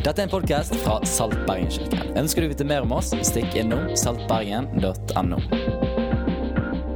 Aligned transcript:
Dette 0.00 0.22
er 0.22 0.30
en 0.30 0.30
podkast 0.32 0.72
fra 0.80 0.94
Salt 1.04 1.34
Bergen-kirken. 1.44 2.14
Ønsker 2.16 2.40
du 2.40 2.46
å 2.48 2.50
vite 2.54 2.64
mer 2.64 2.86
om 2.86 2.94
oss, 2.96 3.10
stikk 3.28 3.52
innom 3.60 3.90
saltbergen.no. 4.00 5.40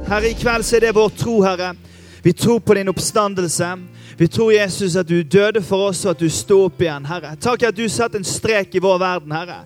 Herre, 0.07 0.31
i 0.31 0.37
kveld 0.39 0.65
så 0.65 0.79
er 0.79 0.87
det 0.87 0.95
vår 0.97 1.11
tro, 1.13 1.35
Herre. 1.45 1.75
Vi 2.25 2.33
tror 2.33 2.63
på 2.65 2.73
din 2.73 2.89
oppstandelse. 2.89 3.69
Vi 4.17 4.29
tror, 4.33 4.55
Jesus, 4.55 4.97
at 4.97 5.05
du 5.05 5.19
døde 5.21 5.61
for 5.61 5.91
oss, 5.91 6.01
og 6.07 6.15
at 6.15 6.23
du 6.23 6.31
sto 6.33 6.63
opp 6.65 6.81
igjen, 6.81 7.05
Herre. 7.05 7.35
Takk 7.37 7.67
at 7.69 7.77
du 7.77 7.85
satte 7.93 8.17
en 8.17 8.25
strek 8.25 8.73
i 8.73 8.81
vår 8.81 8.97
verden, 9.03 9.37
Herre. 9.37 9.59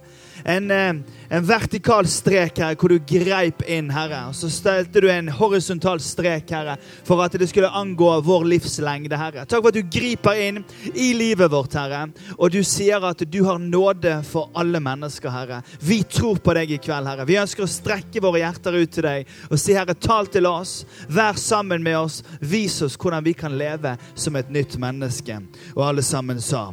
En, 0.50 0.72
eh, 0.72 0.96
en 1.30 1.46
vertikal 1.46 2.08
strek, 2.10 2.58
Herre, 2.58 2.76
hvor 2.80 2.90
du 2.90 2.98
greip 3.06 3.62
inn, 3.70 3.92
Herre. 3.94 4.24
Og 4.32 4.38
så 4.38 4.50
stelte 4.50 5.04
du 5.04 5.10
en 5.12 5.30
horisontal 5.30 6.02
strek, 6.02 6.50
Herre, 6.50 6.78
for 7.06 7.22
at 7.22 7.38
det 7.38 7.52
skulle 7.52 7.70
angå 7.70 8.16
vår 8.26 8.48
livslengde, 8.50 9.18
Herre. 9.20 9.46
Takk 9.46 9.62
for 9.62 9.70
at 9.70 9.78
du 9.78 9.86
griper 9.86 10.42
inn 10.48 10.64
i 10.96 11.12
livet 11.14 11.52
vårt, 11.54 11.78
Herre. 11.78 12.08
Og 12.40 12.50
du 12.56 12.64
sier 12.66 13.06
at 13.06 13.22
du 13.30 13.40
har 13.46 13.62
nåde 13.62 14.16
for 14.26 14.50
alle 14.58 14.82
mennesker, 14.82 15.30
Herre. 15.30 15.62
Vi 15.86 16.02
tror 16.10 16.42
på 16.42 16.58
deg 16.58 16.74
i 16.74 16.82
kveld, 16.82 17.12
Herre. 17.12 17.30
Vi 17.30 17.38
ønsker 17.38 17.68
å 17.68 17.70
strekke 17.70 18.26
våre 18.26 18.42
hjerter 18.42 18.82
ut 18.82 18.94
til 18.98 19.06
deg 19.06 19.30
og 19.52 19.58
si, 19.62 19.78
Herre, 19.78 19.94
tal 19.94 20.34
til 20.34 20.50
oss. 20.50 20.80
Vær 21.14 21.38
sammen 21.38 21.86
med 21.86 22.02
oss. 22.02 22.24
Vis 22.42 22.82
oss 22.82 22.98
hvordan 22.98 23.26
vi 23.28 23.38
kan 23.38 23.58
leve 23.60 24.00
som 24.16 24.40
et 24.40 24.50
nytt 24.50 24.80
menneske. 24.82 25.44
Og 25.76 25.92
alle 25.92 26.06
sammen 26.06 26.42
sa 26.42 26.72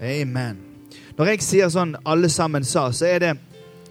Amen. 0.00 0.69
Når 1.20 1.34
jeg 1.34 1.42
sier 1.44 1.68
sånn 1.68 1.90
'alle 2.00 2.30
sammen 2.32 2.64
sa', 2.64 2.92
så 2.96 3.04
er 3.04 3.18
det 3.18 3.38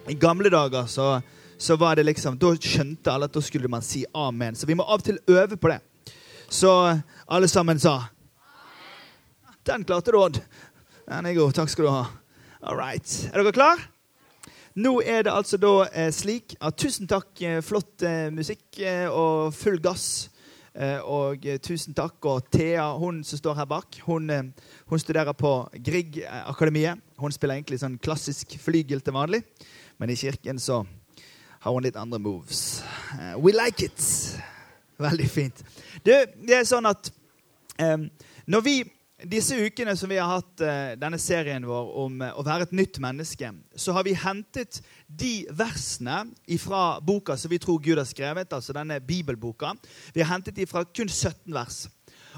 I 0.10 0.16
gamle 0.18 0.50
dager 0.50 0.88
så, 0.90 1.22
så 1.60 1.76
var 1.78 1.96
det 1.96 2.06
liksom 2.06 2.40
Da 2.40 2.56
skjønte 2.56 3.12
alle 3.14 3.26
at 3.26 3.34
da 3.34 3.40
skulle 3.40 3.70
man 3.70 3.84
si 3.86 4.04
amen. 4.16 4.56
Så 4.56 4.66
vi 4.66 4.74
må 4.74 4.82
av 4.82 4.98
og 4.98 5.04
til 5.04 5.20
øve 5.28 5.56
på 5.56 5.70
det. 5.70 5.80
Så 6.50 7.00
alle 7.30 7.48
sammen 7.48 7.78
sa 7.80 8.10
Den 9.64 9.86
klarte 9.86 10.12
du, 10.12 10.18
Odd. 10.18 10.42
Den 11.08 11.26
er 11.26 11.34
god. 11.34 11.54
Takk 11.54 11.70
skal 11.70 11.86
du 11.86 11.92
ha. 11.92 12.06
All 12.64 12.76
right. 12.76 13.30
Er 13.32 13.44
dere 13.44 13.54
klar? 13.54 13.78
Nå 14.76 15.02
er 15.06 15.22
det 15.22 15.32
altså 15.32 15.58
da 15.58 15.86
eh, 15.94 16.10
slik 16.12 16.56
at 16.60 16.78
Tusen 16.78 17.08
takk. 17.08 17.30
Eh, 17.42 17.62
flott 17.62 18.02
eh, 18.02 18.32
musikk 18.34 18.80
eh, 18.80 19.06
og 19.06 19.54
full 19.54 19.78
gass. 19.78 20.32
Eh, 20.80 21.00
og 21.04 21.44
eh, 21.46 21.60
tusen 21.60 21.96
takk. 21.96 22.24
Og 22.32 22.46
Thea, 22.54 22.86
hun 23.00 23.20
som 23.28 23.40
står 23.42 23.58
her 23.60 23.68
bak, 23.68 24.00
hun, 24.08 24.30
eh, 24.30 24.70
hun 24.88 25.02
studerer 25.02 25.36
på 25.36 25.52
Grieg-akademiet. 25.74 27.02
Hun 27.20 27.36
spiller 27.36 27.60
egentlig 27.60 27.82
sånn 27.82 28.00
klassisk 28.00 28.56
flygel 28.64 29.04
til 29.04 29.18
vanlig, 29.18 29.44
men 30.00 30.14
i 30.14 30.18
kirken 30.20 30.62
så 30.64 30.86
har 31.60 31.76
hun 31.76 31.84
litt 31.84 32.00
andre 32.00 32.22
moves. 32.24 32.82
We 33.44 33.52
like 33.52 33.84
it. 33.90 34.06
Veldig 35.00 35.28
fint. 35.32 35.64
Det, 36.04 36.22
det 36.48 36.56
er 36.62 36.68
sånn 36.68 36.88
at 36.88 37.12
um, 37.80 38.06
når 38.48 38.64
vi 38.64 38.76
disse 39.28 39.56
ukene 39.56 39.96
som 39.98 40.10
vi 40.10 40.18
har 40.20 40.30
hatt 40.32 40.62
eh, 40.64 40.96
denne 41.00 41.20
serien 41.20 41.66
vår 41.68 41.92
om 42.04 42.22
eh, 42.24 42.36
å 42.36 42.44
være 42.46 42.70
et 42.70 42.76
nytt 42.78 43.00
menneske, 43.04 43.52
så 43.76 43.96
har 43.96 44.06
vi 44.08 44.16
hentet 44.16 44.80
de 45.08 45.34
versene 45.52 46.22
fra 46.62 47.00
boka 47.04 47.36
som 47.38 47.52
vi 47.52 47.60
tror 47.60 47.82
Gud 47.84 48.00
har 48.00 48.08
skrevet, 48.08 48.54
altså 48.54 48.76
denne 48.76 49.00
bibelboka. 49.04 49.74
Vi 50.16 50.24
har 50.24 50.32
hentet 50.32 50.56
de 50.56 50.68
fra 50.70 50.86
kun 50.88 51.12
17 51.12 51.52
vers. 51.56 51.88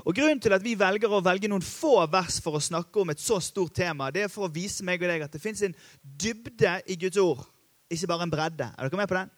Og 0.07 0.15
Grunnen 0.15 0.39
til 0.41 0.55
at 0.55 0.63
vi 0.63 0.77
velger 0.79 1.11
å 1.11 1.21
velge 1.23 1.49
noen 1.51 1.65
få 1.65 1.99
vers 2.09 2.39
for 2.41 2.57
å 2.57 2.63
snakke 2.63 3.03
om 3.03 3.11
et 3.13 3.21
så 3.21 3.37
stort 3.43 3.75
tema, 3.77 4.09
det 4.09 4.25
er 4.25 4.33
for 4.33 4.47
å 4.47 4.53
vise 4.53 4.85
meg 4.87 5.03
og 5.03 5.11
deg 5.11 5.25
at 5.27 5.35
det 5.35 5.43
fins 5.43 5.61
en 5.67 5.75
dybde 6.01 6.79
i 6.89 6.97
Guds 6.97 7.19
ord, 7.21 7.43
ikke 7.91 8.09
bare 8.09 8.25
en 8.25 8.33
bredde. 8.33 8.71
Er 8.71 8.87
dere 8.87 9.03
med 9.03 9.11
på 9.11 9.19
den? 9.19 9.33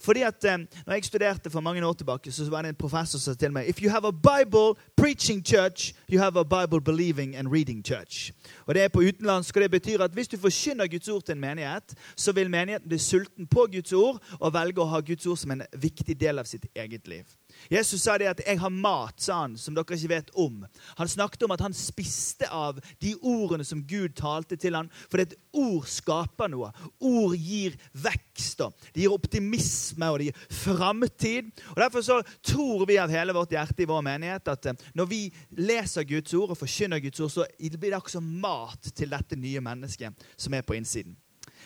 Fordi 0.00 0.22
at 0.22 0.44
eh, 0.44 0.58
når 0.86 0.92
jeg 0.92 1.04
studerte 1.04 1.50
for 1.50 1.60
mange 1.60 1.86
år 1.86 1.92
tilbake, 1.92 2.32
så 2.32 2.50
var 2.50 2.62
det 2.62 2.68
en 2.68 2.74
professor 2.74 3.18
som 3.18 3.34
sa 3.34 3.38
til 3.38 3.52
meg 3.52 3.68
If 3.68 3.82
you 3.82 3.90
have 3.90 4.08
a 4.08 4.12
Bible 4.12 4.74
preaching 4.96 5.46
church, 5.46 5.94
you 6.08 6.20
have 6.20 6.36
a 6.40 6.44
Bible 6.44 6.80
believing 6.80 7.36
and 7.36 7.48
reading 7.52 7.86
church. 7.86 8.32
Og 8.66 8.74
Det 8.74 8.82
er 8.82 8.88
på 8.88 9.00
utenlandsk, 9.00 9.56
og 9.56 9.62
det 9.62 9.70
betyr 9.70 10.02
at 10.02 10.10
hvis 10.10 10.28
du 10.28 10.38
forkynner 10.38 10.86
Guds 10.86 11.08
ord 11.08 11.22
til 11.22 11.32
en 11.32 11.40
menighet, 11.40 11.94
så 12.16 12.32
vil 12.32 12.50
menigheten 12.50 12.88
bli 12.88 12.98
sulten 12.98 13.46
på 13.46 13.66
Guds 13.72 13.92
ord 13.92 14.22
og 14.40 14.52
velge 14.52 14.82
å 14.82 14.90
ha 14.90 15.00
Guds 15.00 15.26
ord 15.26 15.36
som 15.36 15.50
en 15.50 15.62
viktig 15.72 16.20
del 16.20 16.38
av 16.38 16.44
sitt 16.44 16.66
eget 16.74 17.08
liv. 17.08 17.24
Jesus 17.70 18.02
sa 18.02 18.18
det 18.18 18.26
at 18.26 18.40
'jeg 18.46 18.60
har 18.60 18.70
mat', 18.70 19.20
sa 19.20 19.40
han, 19.40 19.56
som 19.56 19.74
dere 19.74 19.96
ikke 19.96 20.08
vet 20.08 20.30
om. 20.34 20.66
Han 20.96 21.08
snakket 21.08 21.42
om 21.42 21.50
at 21.50 21.60
han 21.60 21.72
spiste 21.72 22.48
av 22.50 22.78
de 23.02 23.14
ordene 23.22 23.64
som 23.64 23.82
Gud 23.82 24.14
talte 24.14 24.56
til 24.56 24.74
ham. 24.74 24.90
For 25.10 25.18
et 25.18 25.34
ord 25.52 25.86
skaper 25.86 26.48
noe. 26.48 26.72
Ord 27.00 27.36
gir 27.36 27.76
vekst. 27.92 28.60
og 28.60 28.74
Det 28.94 29.02
gir 29.02 29.12
optimisme 29.12 30.10
og 30.10 30.18
det 30.18 30.24
gir 30.26 30.40
framtid. 30.50 31.50
Og 31.70 31.76
Derfor 31.76 32.00
så 32.00 32.22
tror 32.42 32.86
vi 32.86 32.98
av 32.98 33.10
hele 33.10 33.32
vårt 33.32 33.50
hjerte 33.50 33.82
i 33.82 33.88
vår 33.88 34.02
menighet 34.02 34.48
at 34.48 34.66
eh, 34.66 34.72
når 34.94 35.06
vi 35.06 35.32
leser 35.50 36.04
Guds 36.04 36.34
ord 36.34 36.50
og 36.50 36.58
forkynner 36.58 37.00
Guds 37.00 37.20
ord, 37.20 37.30
så 37.30 37.46
blir 37.58 37.90
det 37.90 38.02
også 38.02 38.20
mat 38.20 38.92
til 38.94 39.10
dette 39.10 39.36
nye 39.36 39.60
mennesket 39.60 40.12
som 40.36 40.54
er 40.54 40.62
på 40.62 40.74
innsiden. 40.74 41.16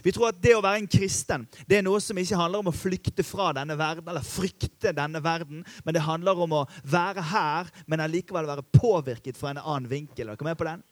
Vi 0.02 0.12
tror 0.12 0.30
at 0.30 0.40
det 0.42 0.54
å 0.56 0.62
være 0.64 0.82
en 0.82 0.90
kristen 0.90 1.46
det 1.68 1.78
er 1.78 1.84
noe 1.86 2.00
som 2.02 2.18
ikke 2.18 2.38
handler 2.38 2.62
om 2.62 2.70
å 2.70 2.76
flykte 2.76 3.24
fra 3.26 3.50
denne 3.56 3.76
verden, 3.78 4.06
eller 4.08 4.26
frykte 4.26 4.94
denne 4.96 5.22
verden, 5.24 5.64
men 5.84 5.96
det 5.96 6.04
handler 6.04 6.44
om 6.44 6.54
å 6.60 6.66
være 6.84 7.24
her, 7.32 7.70
men 7.86 8.02
allikevel 8.04 8.48
være 8.48 8.66
påvirket 8.74 9.38
fra 9.38 9.52
en 9.52 9.62
annen 9.62 9.90
vinkel. 9.90 10.28
Er 10.28 10.38
dere 10.38 10.50
med 10.50 10.58
på 10.58 10.68
den? 10.68 10.84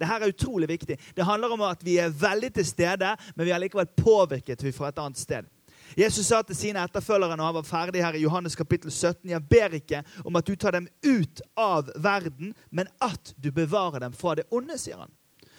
Dette 0.00 0.16
er 0.16 0.32
utrolig 0.32 0.68
viktig. 0.68 0.96
Det 1.14 1.26
handler 1.26 1.54
om 1.54 1.62
at 1.68 1.82
vi 1.86 1.98
er 2.02 2.14
veldig 2.14 2.50
til 2.56 2.66
stede, 2.66 3.14
men 3.34 3.46
vi 3.46 3.52
er 3.54 3.62
likevel 3.62 3.86
påvirket 3.98 4.64
fra 4.74 4.90
et 4.90 4.98
annet 4.98 5.20
sted. 5.20 5.50
Jesus 5.94 6.26
sa 6.26 6.40
til 6.42 6.56
sine 6.58 6.82
etterfølgere 6.82 7.36
når 7.38 7.50
han 7.50 7.56
var 7.58 7.66
ferdig 7.68 8.02
her 8.02 8.16
i 8.18 8.24
Johannes 8.24 8.56
kapittel 8.58 8.90
17, 8.90 9.28
jeg 9.30 9.46
ber 9.50 9.76
ikke 9.78 10.00
om 10.24 10.36
at 10.40 10.46
du 10.46 10.56
tar 10.58 10.74
dem 10.74 10.88
ut 11.04 11.42
av 11.60 11.92
verden, 12.02 12.54
men 12.70 12.90
at 13.04 13.34
du 13.36 13.52
bevarer 13.54 14.02
dem 14.02 14.16
fra 14.16 14.34
det 14.38 14.48
onde, 14.50 14.78
sier 14.80 15.04
han. 15.04 15.12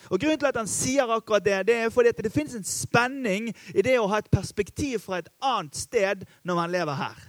Og 0.09 0.19
Grunnen 0.19 0.39
til 0.39 0.49
at 0.49 0.59
han 0.59 0.69
sier 0.69 1.11
akkurat 1.11 1.45
det, 1.45 1.59
det 1.69 1.75
er 1.75 1.93
fordi 1.93 2.11
at 2.13 2.23
det 2.23 2.33
finnes 2.33 2.55
en 2.57 2.67
spenning 2.67 3.49
i 3.73 3.85
det 3.85 3.97
å 3.99 4.09
ha 4.11 4.19
et 4.21 4.31
perspektiv 4.31 5.05
fra 5.05 5.21
et 5.21 5.31
annet 5.43 5.77
sted 5.77 6.25
når 6.43 6.61
man 6.61 6.73
lever 6.73 6.99
her. 6.99 7.23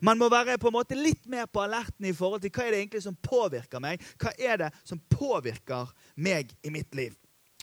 Man 0.00 0.18
må 0.18 0.30
være 0.32 0.56
på 0.58 0.70
en 0.70 0.78
måte 0.78 0.96
litt 0.96 1.26
mer 1.28 1.46
på 1.46 1.60
alerten 1.60 2.06
i 2.08 2.14
forhold 2.16 2.40
til 2.40 2.52
hva 2.54 2.64
er 2.64 2.72
det 2.72 2.78
egentlig 2.80 3.02
som 3.04 3.18
påvirker 3.20 3.82
meg. 3.84 4.00
Hva 4.20 4.32
er 4.38 4.62
det 4.62 4.70
som 4.84 5.00
påvirker 5.12 5.92
meg 6.16 6.54
i 6.64 6.72
mitt 6.72 6.94
liv? 6.96 7.12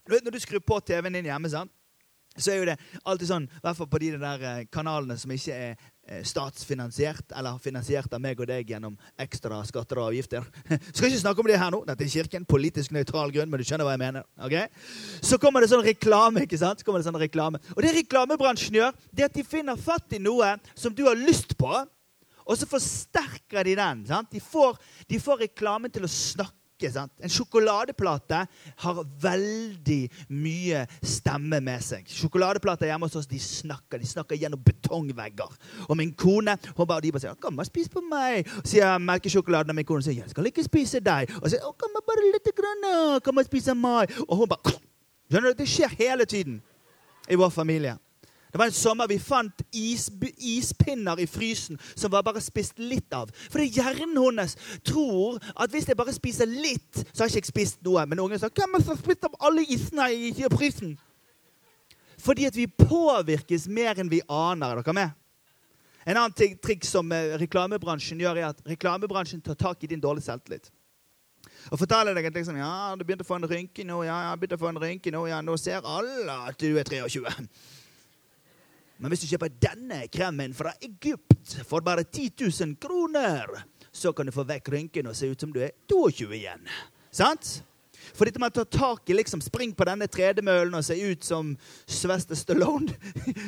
Du 0.05 0.13
vet, 0.13 0.23
Når 0.23 0.31
du 0.31 0.39
skrur 0.39 0.59
på 0.59 0.79
TV-en 0.79 1.17
din 1.17 1.25
hjemme, 1.25 1.49
sant? 1.49 1.73
så 2.37 2.51
er 2.51 2.59
jo 2.59 2.67
det 2.69 2.77
alltid 3.03 3.29
sånn, 3.31 3.45
i 3.49 3.61
hvert 3.63 3.77
fall 3.79 3.89
på 3.89 3.99
de 4.01 4.11
der 4.21 4.43
eh, 4.45 4.65
kanalene 4.69 5.17
som 5.17 5.31
ikke 5.33 5.55
er 5.57 5.87
statsfinansiert, 6.23 7.33
eller 7.35 7.57
finansiert 7.59 8.13
av 8.15 8.21
meg 8.23 8.39
og 8.39 8.47
deg 8.49 8.69
gjennom 8.71 8.95
ekstra 9.19 9.59
skatter 9.67 9.99
og 9.99 10.11
avgifter. 10.11 10.45
Skal 10.93 11.09
ikke 11.09 11.23
snakke 11.23 11.43
om 11.43 11.49
det 11.49 11.59
her 11.59 11.73
nå. 11.73 11.81
Dette 11.87 12.05
er 12.05 12.13
kirken. 12.13 12.47
Politisk 12.47 12.95
nøytral 12.95 13.33
grunn, 13.35 13.51
men 13.51 13.59
du 13.59 13.67
skjønner 13.67 13.87
hva 13.87 13.97
jeg 13.97 14.03
mener. 14.05 14.27
Okay? 14.47 14.71
Så 15.19 15.39
kommer 15.41 15.63
det 15.63 15.71
sånn 15.73 15.85
reklame. 15.85 16.45
ikke 16.47 16.59
sant? 16.61 16.79
Så 16.79 16.87
kommer 16.87 17.03
det 17.03 17.09
sånn 17.09 17.19
reklame. 17.19 17.61
Og 17.75 17.83
det 17.83 17.93
reklamebransjen 17.99 18.79
gjør, 18.79 18.95
det 19.11 19.27
at 19.27 19.35
de 19.35 19.45
finner 19.47 19.79
fatt 19.79 20.15
i 20.15 20.21
noe 20.23 20.55
som 20.73 20.95
du 20.95 21.03
har 21.09 21.19
lyst 21.19 21.57
på, 21.59 21.73
og 22.47 22.55
så 22.55 22.67
forsterker 22.69 23.67
de 23.67 23.75
den. 23.75 24.05
sant? 24.07 24.31
De 24.31 24.39
får, 24.39 24.77
de 25.09 25.19
får 25.19 25.43
reklamen 25.49 25.91
til 25.91 26.07
å 26.07 26.11
snakke 26.11 26.56
snakke. 26.77 26.93
sant? 26.93 27.11
En 27.21 27.29
sjokoladeplate 27.29 28.47
har 28.77 29.03
veldig 29.21 30.09
mye 30.29 30.85
stemme 31.01 31.59
med 31.61 31.81
seg. 31.81 32.05
Sjokoladeplater 32.07 32.87
hjemme 32.87 33.07
hos 33.07 33.15
oss 33.15 33.27
de 33.27 33.39
snakker 33.39 33.99
de 33.99 34.07
snakker 34.07 34.37
gjennom 34.37 34.61
betongvegger. 34.63 35.49
Og 35.89 35.97
min 35.97 36.13
kone 36.13 36.57
hun 36.75 36.87
bare, 36.87 37.01
de 37.01 37.11
bare 37.11 37.21
sier 37.21 37.35
'Kom 37.35 37.59
og 37.59 37.65
spis 37.65 37.89
på 37.89 38.01
meg'. 38.01 38.45
Og 38.57 38.67
sier 38.67 38.97
melkesjokoladen, 38.97 39.69
og 39.69 39.75
min 39.75 39.85
kone 39.85 40.01
sier 40.01 40.13
'Jeg 40.13 40.29
skal 40.29 40.45
ikke 40.45 40.63
spise 40.63 40.99
deg'. 40.99 41.41
Og 41.41 41.49
sier 41.49 41.59
'Kom 41.59 41.91
bare 42.05 42.31
litt 42.31 42.55
grann, 42.55 43.21
kom 43.21 43.37
og 43.37 43.45
spise 43.45 43.73
meg'. 43.73 44.25
Og 44.29 44.37
hun 44.37 44.47
bare 44.47 44.79
Skjønner 45.29 45.49
du? 45.49 45.57
Det 45.57 45.67
skjer 45.67 45.89
hele 45.89 46.25
tiden 46.25 46.61
i 47.29 47.35
vår 47.35 47.49
familie. 47.49 47.97
Det 48.57 48.63
var 48.63 48.71
en 48.71 48.73
sommer 48.73 49.05
vi 49.05 49.19
fant 49.21 49.59
is, 49.69 50.07
ispinner 50.41 51.19
i 51.21 51.27
frysen 51.29 51.77
som 51.93 52.09
var 52.09 52.23
bare 52.25 52.41
spist 52.41 52.79
litt 52.81 53.13
av. 53.13 53.29
Fordi 53.53 53.67
hjernen 53.69 54.17
hennes 54.17 54.55
tror 54.81 55.37
at 55.53 55.69
hvis 55.69 55.85
jeg 55.85 55.97
bare 55.99 56.15
spiser 56.15 56.49
litt, 56.49 57.03
så 57.11 57.21
har 57.21 57.29
jeg 57.29 57.43
ikke 57.43 57.51
spist 57.51 57.85
noe. 57.85 58.07
Men 58.09 58.23
ungen 58.23 58.41
sa 58.41 58.49
'Hvem 58.49 58.73
har 58.73 58.97
spist 58.97 59.29
av 59.29 59.37
alle 59.39 59.61
isene 59.61 60.09
i 60.09 60.33
frysen?' 60.33 60.97
Fordi 62.17 62.47
at 62.49 62.55
vi 62.55 62.65
påvirkes 62.65 63.67
mer 63.67 63.93
enn 63.99 64.09
vi 64.09 64.21
aner. 64.27 64.77
Er 64.77 64.81
dere 64.81 64.93
med? 64.93 65.11
En 66.07 66.17
annen 66.17 66.57
triks 66.57 66.89
som 66.89 67.11
eh, 67.11 67.37
reklamebransjen 67.37 68.19
gjør, 68.19 68.37
er 68.37 68.49
at 68.49 68.61
reklamebransjen 68.65 69.41
tar 69.41 69.53
tak 69.53 69.83
i 69.83 69.87
din 69.87 70.01
dårlige 70.01 70.25
selvtillit. 70.25 70.71
Og 71.69 71.77
forteller 71.77 72.15
deg 72.15 72.25
at 72.25 72.33
liksom, 72.33 72.57
ja, 72.57 72.95
du 72.95 73.03
begynte 73.03 73.21
å 73.21 73.27
få 73.27 73.37
en 73.37 73.49
rynke 73.49 73.83
nå, 73.85 74.03
ja, 74.07 74.17
ja, 74.31 74.35
begynte 74.35 74.57
å 74.57 74.65
få 74.65 74.71
en 74.71 74.81
rynke 74.81 75.11
nå, 75.11 75.27
ja, 75.27 75.41
nå 75.41 75.57
ser 75.57 75.85
alle 75.85 76.37
at 76.49 76.57
du 76.57 76.73
er 76.79 76.83
23. 76.83 77.45
Men 78.97 79.13
hvis 79.13 79.23
du 79.23 79.29
kjøper 79.29 79.53
denne 79.61 80.03
kremen 80.09 80.53
fra 80.57 80.73
Egypt 80.81 81.57
for 81.69 81.85
bare 81.85 82.03
10 82.03 82.31
000 82.41 82.75
kroner, 82.81 83.51
så 83.93 84.13
kan 84.13 84.25
du 84.25 84.33
få 84.33 84.45
vekk 84.47 84.71
rynken 84.73 85.09
og 85.09 85.17
se 85.17 85.29
ut 85.29 85.41
som 85.41 85.53
du 85.53 85.61
er 85.61 85.73
22 85.89 86.31
igjen. 86.37 86.65
Sant? 87.13 87.59
For 88.15 88.25
dette 88.25 88.39
med 88.41 88.53
å 88.53 88.63
ta 88.63 88.65
tak 88.77 89.09
i 89.09 89.17
liksom, 89.17 89.41
Spring 89.43 89.73
på 89.75 89.85
denne 89.87 90.07
tredemøllen 90.09 90.77
og 90.77 90.85
se 90.85 90.95
ut 90.97 91.25
som 91.25 91.53
Svester 91.85 92.37
Stallone 92.39 92.93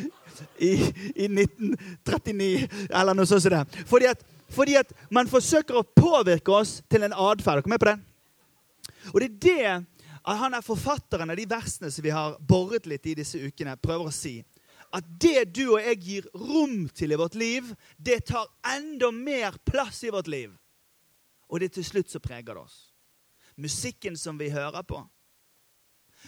i, 0.69 0.73
i, 1.15 1.29
1939, 1.29 2.67
eller 2.89 3.17
noe 3.17 3.29
sånt 3.29 3.45
som 3.45 3.55
det. 3.55 3.85
Fordi 3.89 4.09
at, 4.11 4.25
fordi 4.53 4.77
at 4.81 4.93
man 5.13 5.29
forsøker 5.31 5.79
å 5.79 5.85
påvirke 5.85 6.53
oss 6.53 6.79
til 6.91 7.07
en 7.07 7.15
atferd. 7.15 7.63
Dere 7.63 7.73
med 7.73 7.81
på 7.81 7.89
det? 7.89 7.97
Og 9.13 9.21
det 9.23 9.29
er 9.29 9.39
det 9.45 9.99
at 10.19 10.37
han 10.37 10.53
er 10.53 10.65
forfatteren 10.65 11.31
av 11.31 11.39
de 11.39 11.47
versene 11.49 11.89
som 11.93 12.05
vi 12.05 12.13
har 12.13 12.35
boret 12.45 12.85
litt 12.89 13.07
i 13.09 13.15
disse 13.17 13.39
ukene, 13.39 13.77
prøver 13.79 14.09
å 14.09 14.13
si 14.13 14.41
at 14.95 15.05
det 15.21 15.51
du 15.53 15.65
og 15.75 15.83
jeg 15.83 15.99
gir 16.01 16.29
rom 16.33 16.87
til 16.95 17.13
i 17.13 17.19
vårt 17.19 17.35
liv, 17.37 17.67
det 17.97 18.23
tar 18.31 18.49
enda 18.75 19.11
mer 19.13 19.57
plass 19.65 20.03
i 20.03 20.13
vårt 20.13 20.27
liv. 20.27 20.55
Og 21.49 21.59
det 21.59 21.69
er 21.69 21.75
til 21.79 21.85
slutt 21.85 22.11
så 22.11 22.21
preger 22.21 22.53
det 22.53 22.63
oss. 22.63 22.79
Musikken 23.59 24.17
som 24.17 24.37
vi 24.39 24.49
hører 24.49 24.81
på, 24.87 25.01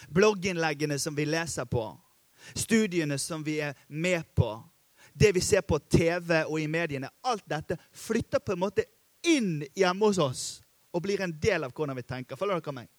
blogginnleggene 0.10 0.98
som 1.00 1.16
vi 1.16 1.26
leser 1.26 1.66
på, 1.66 1.86
studiene 2.56 3.18
som 3.22 3.44
vi 3.46 3.60
er 3.64 3.78
med 3.88 4.26
på, 4.36 4.56
det 5.14 5.32
vi 5.36 5.42
ser 5.42 5.62
på 5.62 5.80
TV 5.80 6.44
og 6.46 6.60
i 6.60 6.68
mediene, 6.68 7.10
alt 7.22 7.46
dette 7.50 7.78
flytter 7.92 8.40
på 8.40 8.56
en 8.56 8.64
måte 8.64 8.86
inn 9.28 9.62
hjemme 9.76 10.08
hos 10.08 10.20
oss 10.22 10.44
og 10.92 11.04
blir 11.06 11.22
en 11.24 11.34
del 11.40 11.64
av 11.64 11.74
hvordan 11.76 11.98
vi 11.98 12.08
tenker. 12.08 12.40
Følger 12.40 12.60
dere 12.60 12.76
meg? 12.82 12.90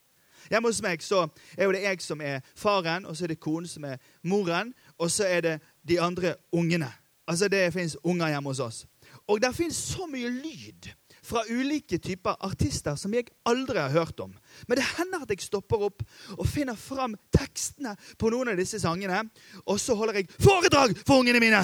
Hjemme 0.51 0.71
hos 0.71 0.81
meg 0.83 1.03
så 1.05 1.27
er 1.57 1.69
jo 1.69 1.75
det 1.75 1.85
jeg 1.85 2.03
som 2.03 2.23
er 2.25 2.41
faren, 2.59 3.07
og 3.07 3.17
så 3.17 3.27
er 3.27 3.35
det 3.35 3.43
konen 3.43 3.69
som 3.71 3.85
er 3.87 4.01
moren, 4.27 4.73
og 4.99 5.11
så 5.11 5.29
er 5.29 5.41
det 5.41 5.55
de 5.89 6.01
andre 6.01 6.35
ungene. 6.53 6.91
Altså 7.29 7.49
Det 7.49 7.73
fins 7.73 7.97
unger 8.03 8.29
hjemme 8.29 8.51
hos 8.51 8.61
oss. 8.61 8.87
Og 9.29 9.41
det 9.43 9.55
fins 9.55 9.77
så 9.77 10.07
mye 10.11 10.31
lyd 10.31 10.91
fra 11.23 11.45
ulike 11.51 11.99
typer 12.03 12.35
artister 12.43 12.97
som 12.99 13.15
jeg 13.15 13.31
aldri 13.47 13.79
har 13.79 13.95
hørt 13.95 14.21
om. 14.21 14.33
Men 14.67 14.79
det 14.79 14.89
hender 14.97 15.23
at 15.23 15.31
jeg 15.31 15.45
stopper 15.45 15.87
opp 15.87 16.03
og 16.37 16.47
finner 16.51 16.79
fram 16.79 17.15
tekstene 17.35 17.95
på 18.19 18.33
noen 18.35 18.51
av 18.53 18.59
disse 18.59 18.81
sangene. 18.83 19.23
Og 19.67 19.79
så 19.81 19.95
holder 19.95 20.21
jeg 20.21 20.31
foredrag 20.39 20.97
for 21.07 21.23
ungene 21.23 21.43
mine! 21.43 21.63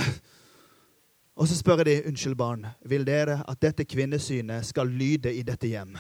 Og 1.39 1.47
så 1.47 1.55
spør 1.55 1.85
jeg 1.85 1.87
de, 1.87 2.09
unnskyld 2.11 2.35
barn, 2.35 2.65
vil 2.91 3.05
dere 3.07 3.37
at 3.47 3.61
dette 3.63 3.85
kvinnesynet 3.87 4.67
skal 4.67 4.91
lyde 4.91 5.31
i 5.31 5.45
dette 5.47 5.71
hjem? 5.71 5.93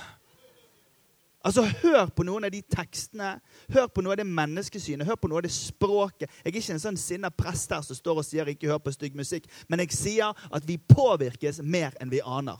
Altså, 1.44 1.62
Hør 1.82 2.08
på 2.10 2.24
noen 2.26 2.48
av 2.48 2.50
de 2.50 2.60
tekstene, 2.62 3.36
hør 3.70 3.86
på 3.94 4.02
noe 4.02 4.16
av 4.16 4.18
det 4.20 4.26
menneskesynet, 4.26 5.06
hør 5.06 5.20
på 5.22 5.30
noe 5.30 5.38
av 5.38 5.46
det 5.46 5.52
språket. 5.54 6.26
Jeg 6.42 6.50
er 6.50 6.58
ikke 6.58 6.74
en 6.74 6.82
sånn 6.82 6.98
sinna 6.98 7.30
prest 7.30 7.70
her 7.72 7.84
som 7.86 7.96
står 7.96 8.18
og 8.18 8.26
sier 8.26 8.48
'ikke 8.48 8.68
hør 8.68 8.82
på 8.82 8.92
stygg 8.92 9.14
musikk', 9.14 9.46
men 9.68 9.80
jeg 9.80 9.92
sier 9.92 10.34
at 10.52 10.66
vi 10.66 10.76
påvirkes 10.78 11.62
mer 11.62 11.94
enn 12.00 12.10
vi 12.10 12.20
aner. 12.24 12.58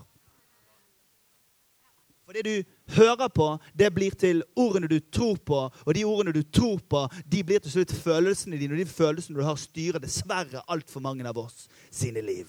For 2.28 2.34
det 2.36 2.44
du 2.44 2.62
hører 2.92 3.28
på, 3.28 3.58
det 3.72 3.94
blir 3.94 4.10
til 4.10 4.42
ordene 4.54 4.86
du 4.86 5.00
tror 5.00 5.36
på. 5.36 5.70
Og 5.86 5.94
de 5.94 6.04
ordene 6.04 6.32
du 6.32 6.42
tror 6.42 6.76
på, 6.76 7.08
de 7.24 7.40
blir 7.42 7.58
til 7.58 7.72
slutt 7.72 7.92
følelsene 7.92 8.58
dine. 8.58 8.74
Og 8.74 8.78
de 8.78 8.84
følelsene 8.84 9.38
du 9.38 9.42
har, 9.42 9.56
styrer 9.56 9.98
dessverre 9.98 10.60
altfor 10.68 11.00
mange 11.00 11.24
av 11.24 11.38
oss 11.38 11.70
sine 11.90 12.20
liv. 12.20 12.46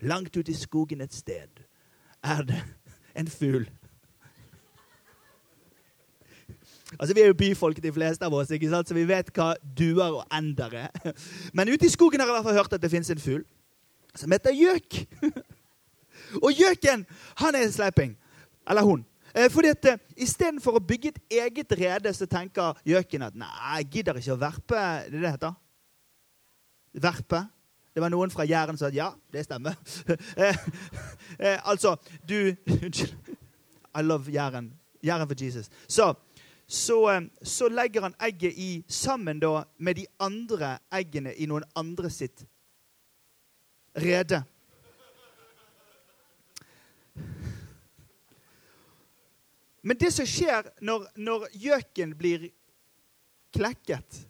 Langt 0.00 0.36
ute 0.36 0.52
i 0.52 0.54
skogen 0.54 1.00
et 1.00 1.14
sted 1.14 1.64
er 2.22 2.42
det 2.46 2.62
en 3.18 3.26
fugl. 3.26 3.66
Altså, 6.98 7.14
Vi 7.14 7.20
er 7.20 7.26
jo 7.26 7.34
byfolk, 7.38 7.82
de 7.82 7.92
fleste 7.92 8.24
av 8.26 8.34
oss, 8.34 8.50
ikke 8.50 8.70
sant? 8.70 8.88
så 8.88 8.94
vi 8.94 9.06
vet 9.08 9.30
hva 9.36 9.54
duer 9.78 10.20
og 10.20 10.24
ender 10.34 10.74
er. 10.86 11.12
Men 11.54 11.68
ute 11.68 11.86
i 11.86 11.92
skogen 11.92 12.20
har 12.20 12.26
jeg 12.26 12.34
i 12.34 12.36
hvert 12.38 12.48
fall 12.48 12.58
hørt 12.58 12.72
at 12.72 12.82
det 12.82 12.90
fins 12.90 13.10
en 13.10 13.22
fugl 13.22 13.44
som 14.18 14.32
heter 14.32 14.56
gjøk. 14.56 15.04
Og 16.44 16.52
gjøken, 16.54 17.06
han 17.42 17.54
er 17.54 17.64
en 17.66 17.72
sleiping. 17.72 18.16
Eller 18.70 18.86
hun. 18.86 19.04
Eh, 19.34 19.50
fordi 19.50 19.70
at 19.70 19.86
uh, 19.92 19.98
Istedenfor 20.20 20.78
å 20.78 20.82
bygge 20.82 21.12
et 21.14 21.36
eget 21.42 21.72
rede, 21.78 22.12
så 22.14 22.26
tenker 22.30 22.78
gjøken 22.86 23.24
at 23.26 23.38
nei, 23.38 23.50
jeg 23.78 23.88
gidder 23.94 24.18
ikke 24.18 24.34
å 24.34 24.40
verpe. 24.40 24.80
Det 24.80 25.06
er 25.06 25.14
det 25.14 25.22
det 25.22 25.32
heter? 25.36 25.56
Verpe? 27.06 27.44
Det 27.94 28.02
var 28.02 28.12
noen 28.12 28.30
fra 28.30 28.46
Jæren 28.46 28.78
som 28.78 28.86
sa 28.86 28.94
ja, 28.94 29.08
det 29.32 29.44
stemmer. 29.46 29.78
eh, 30.44 30.58
eh, 31.38 31.58
altså, 31.64 31.96
du 32.26 32.52
Unnskyld. 32.84 33.14
I 33.90 34.02
love 34.06 34.30
Jæren. 34.30 34.70
Jæren 35.02 35.26
for 35.26 35.44
Jesus. 35.44 35.70
Så, 35.88 36.12
så, 36.70 37.10
eh, 37.10 37.22
så, 37.42 37.68
legger 37.68 38.00
han 38.02 38.14
egget 38.18 38.52
i 38.52 38.84
sammen 38.88 39.40
da 39.40 39.64
med 39.76 39.96
de 39.96 40.06
andre 40.18 40.78
eggene 40.94 41.32
i 41.34 41.46
noen 41.50 41.64
andre 41.74 42.10
sitt 42.10 42.44
rede. 43.98 44.38
Men 49.82 49.98
det 49.98 50.12
som 50.14 50.28
skjer 50.30 50.70
når, 50.86 51.08
når 51.18 51.48
gjøken 51.58 52.14
blir 52.14 52.46
klekket 53.50 54.22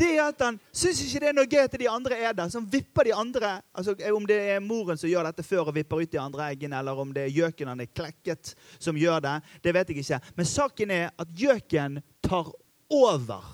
det 0.00 0.08
er 0.14 0.22
at 0.24 0.42
han 0.44 0.58
syns 0.72 1.02
ikke 1.04 1.20
det 1.22 1.28
er 1.30 1.36
noe 1.36 1.50
gøy 1.50 1.60
at 1.62 1.76
de 1.82 1.88
andre 1.90 2.16
er 2.16 2.34
der. 2.36 2.50
Han 2.54 2.68
vipper 2.72 3.08
de 3.10 3.14
andre. 3.16 3.52
altså 3.76 3.94
Om 4.14 4.26
det 4.28 4.38
er 4.54 4.64
moren 4.64 4.98
som 5.00 5.10
gjør 5.10 5.28
dette 5.28 5.44
før 5.46 5.68
og 5.68 5.76
vipper 5.76 6.02
ut 6.02 6.12
de 6.12 6.20
andre 6.20 6.48
eggene, 6.50 6.78
eller 6.80 6.98
om 6.98 7.12
det 7.14 7.26
er 7.26 7.36
gjøken 7.36 7.72
han 7.72 7.84
er 7.84 7.92
klekket 7.92 8.54
som 8.78 8.98
gjør 8.98 9.20
det, 9.26 9.36
det 9.62 9.74
vet 9.76 9.92
jeg 9.92 10.04
ikke. 10.04 10.20
Men 10.36 10.48
saken 10.48 10.94
er 10.96 11.10
at 11.20 11.34
gjøken 11.36 12.00
tar 12.24 12.52
over 12.90 13.44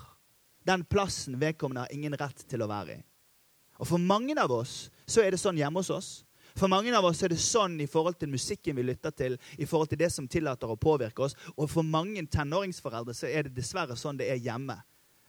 den 0.67 0.85
plassen 0.85 1.39
vedkommende 1.41 1.85
har 1.87 1.95
ingen 1.95 2.17
rett 2.19 2.47
til 2.49 2.63
å 2.63 2.71
være 2.71 2.97
i. 2.97 3.03
Og 3.79 3.87
For 3.87 4.01
mange 4.01 4.35
av 4.41 4.51
oss 4.53 4.87
så 5.07 5.23
er 5.23 5.35
det 5.35 5.43
sånn 5.43 5.59
hjemme 5.61 5.83
hos 5.83 5.93
oss. 5.95 6.11
For 6.57 6.73
mange 6.73 6.95
av 6.97 7.05
oss 7.05 7.21
er 7.23 7.35
det 7.35 7.43
sånn 7.43 7.77
i 7.85 7.89
forhold 7.91 8.17
til 8.19 8.33
musikken 8.33 8.79
vi 8.79 8.87
lytter 8.87 9.13
til, 9.13 9.37
i 9.61 9.69
forhold 9.69 9.91
til 9.93 10.01
det 10.01 10.09
som 10.15 10.29
tillater 10.29 10.71
å 10.73 10.79
påvirke 10.81 11.27
oss. 11.27 11.37
Og 11.57 11.69
for 11.69 11.85
mange 11.85 12.23
tenåringsforeldre 12.33 13.15
så 13.15 13.29
er 13.29 13.47
det 13.47 13.59
dessverre 13.59 13.97
sånn 13.99 14.17
det 14.17 14.31
er 14.33 14.41
hjemme. 14.41 14.79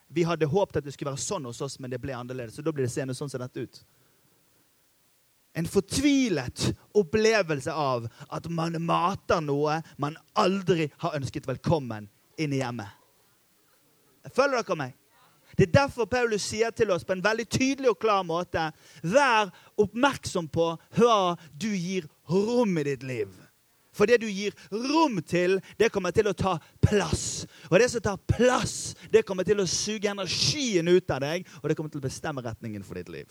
Vi 0.07 0.23
hadde 0.23 0.47
håpet 0.49 0.79
at 0.79 0.87
det 0.87 0.93
skulle 0.95 1.11
være 1.11 1.23
sånn 1.23 1.47
hos 1.49 1.61
oss, 1.61 1.79
men 1.79 1.91
det 1.91 1.99
ble 2.01 2.15
annerledes. 2.15 2.55
Så 2.57 2.65
da 2.65 2.71
blir 2.71 2.87
det 2.87 2.93
seende 2.93 3.15
sånn 3.17 3.31
som 3.31 3.43
dette 3.43 3.65
ut. 3.65 3.81
En 5.57 5.65
fortvilet 5.67 6.67
opplevelse 6.95 7.73
av 7.73 8.05
at 8.29 8.45
man 8.53 8.77
mater 8.85 9.41
noe 9.41 9.79
man 9.97 10.17
aldri 10.37 10.85
har 11.01 11.17
ønsket 11.17 11.49
velkommen 11.49 12.05
inn 12.37 12.53
i 12.53 12.61
hjemmet. 12.61 12.93
Følger 14.35 14.61
dere 14.61 14.77
meg? 14.77 14.95
Det 15.57 15.69
er 15.69 15.73
derfor 15.79 16.05
Paulus 16.05 16.45
sier 16.45 16.69
til 16.75 16.91
oss 16.93 17.05
på 17.07 17.15
en 17.15 17.23
veldig 17.25 17.47
tydelig 17.49 17.89
og 17.89 17.99
klar 18.03 18.21
måte 18.27 18.67
Vær 19.01 19.49
oppmerksom 19.79 20.49
på 20.53 20.67
hva 20.99 21.33
du 21.57 21.71
gir 21.71 22.05
rom 22.29 22.77
i 22.77 22.85
ditt 22.85 23.05
liv. 23.07 23.31
For 23.97 24.09
det 24.09 24.21
du 24.21 24.27
gir 24.29 24.53
rom 24.69 25.17
til, 25.25 25.57
det 25.79 25.89
kommer 25.93 26.13
til 26.13 26.29
å 26.29 26.35
ta 26.37 26.57
plass. 26.83 27.47
Og 27.71 27.79
det 27.81 27.89
som 27.91 28.03
tar 28.05 28.21
plass, 28.29 28.93
det 29.11 29.25
kommer 29.25 29.47
til 29.47 29.63
å 29.63 29.67
suge 29.69 30.11
energien 30.11 30.87
ut 30.87 31.13
av 31.13 31.23
deg, 31.25 31.47
og 31.61 31.69
det 31.69 31.77
kommer 31.77 31.93
til 31.93 32.03
å 32.03 32.07
bestemme 32.07 32.45
retningen 32.45 32.85
for 32.85 32.99
ditt 32.99 33.09
liv. 33.11 33.29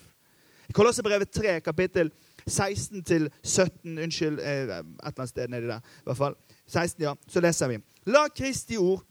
Kolossebrevet 0.75 1.31
3, 1.31 1.61
kapittel 1.63 2.11
16-17 2.47 4.01
Unnskyld, 4.03 4.41
eh, 4.41 4.63
et 4.63 4.71
eller 4.71 5.13
annet 5.13 5.31
sted 5.31 5.51
nedi 5.51 5.69
der. 5.71 5.79
i 5.79 6.09
hvert 6.09 6.19
fall. 6.19 6.35
16, 6.67 7.03
ja, 7.03 7.15
Så 7.29 7.41
leser 7.41 7.69
vi. 7.69 7.79
La 8.07 8.27
Kristi 8.29 8.77
ord 8.77 9.05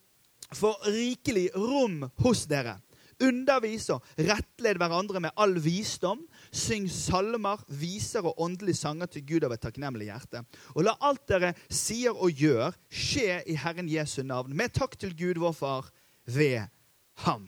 få 0.53 0.75
rikelig 0.87 1.49
rom 1.55 2.09
hos 2.23 2.45
dere. 2.45 2.81
Undervis 3.23 3.89
og 3.89 4.03
rettled 4.19 4.77
hverandre 4.77 5.21
med 5.23 5.31
all 5.39 5.55
visdom 5.63 6.25
Syng 6.51 6.87
salmer, 6.91 7.61
viser 7.67 8.25
og 8.25 8.39
åndelige 8.41 8.79
sanger 8.79 9.09
til 9.11 9.25
Gud 9.25 9.47
av 9.47 9.55
et 9.55 9.63
takknemlig 9.63 10.09
hjerte. 10.09 10.43
Og 10.75 10.85
la 10.87 10.95
alt 11.05 11.25
dere 11.29 11.53
sier 11.69 12.15
og 12.15 12.31
gjør, 12.31 12.75
skje 12.89 13.41
i 13.49 13.57
Herren 13.59 13.89
Jesu 13.91 14.21
navn, 14.23 14.55
med 14.55 14.73
takk 14.75 14.97
til 14.99 15.15
Gud 15.17 15.41
vår 15.41 15.55
Far 15.55 15.91
ved 16.25 16.67
ham. 17.25 17.47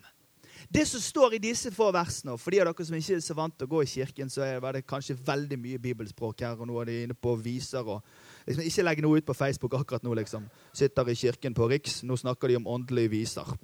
Det 0.73 0.83
som 0.87 1.01
står 1.01 1.37
i 1.37 1.39
disse 1.39 1.71
få 1.71 1.91
versene, 1.95 2.33
og 2.35 2.41
for 2.41 2.51
de 2.51 2.59
av 2.59 2.67
dere 2.67 2.85
som 2.85 2.95
ikke 2.97 3.15
er 3.15 3.23
så 3.23 3.35
vant 3.37 3.53
til 3.55 3.69
å 3.69 3.71
gå 3.71 3.83
i 3.85 3.89
kirken, 3.89 4.29
så 4.31 4.47
var 4.63 4.75
det 4.75 4.87
kanskje 4.87 5.15
veldig 5.15 5.59
mye 5.63 5.79
bibelspråk 5.79 6.43
her, 6.43 6.57
og 6.59 6.67
nå 6.67 6.81
er 6.81 6.89
de 6.89 6.97
inne 7.05 7.15
på 7.15 7.37
viser 7.39 7.87
og 7.87 8.01
liksom, 8.47 8.65
Ikke 8.65 8.83
legge 8.83 9.05
noe 9.05 9.21
ut 9.21 9.27
på 9.27 9.37
Facebook 9.37 9.77
akkurat 9.79 10.03
nå, 10.03 10.13
liksom. 10.19 10.49
Sitter 10.75 11.07
i 11.07 11.15
kirken 11.15 11.55
på 11.55 11.69
Riks, 11.71 12.01
nå 12.03 12.17
snakker 12.19 12.51
de 12.51 12.59
om 12.59 12.67
åndelige 12.67 13.13
viser. 13.15 13.55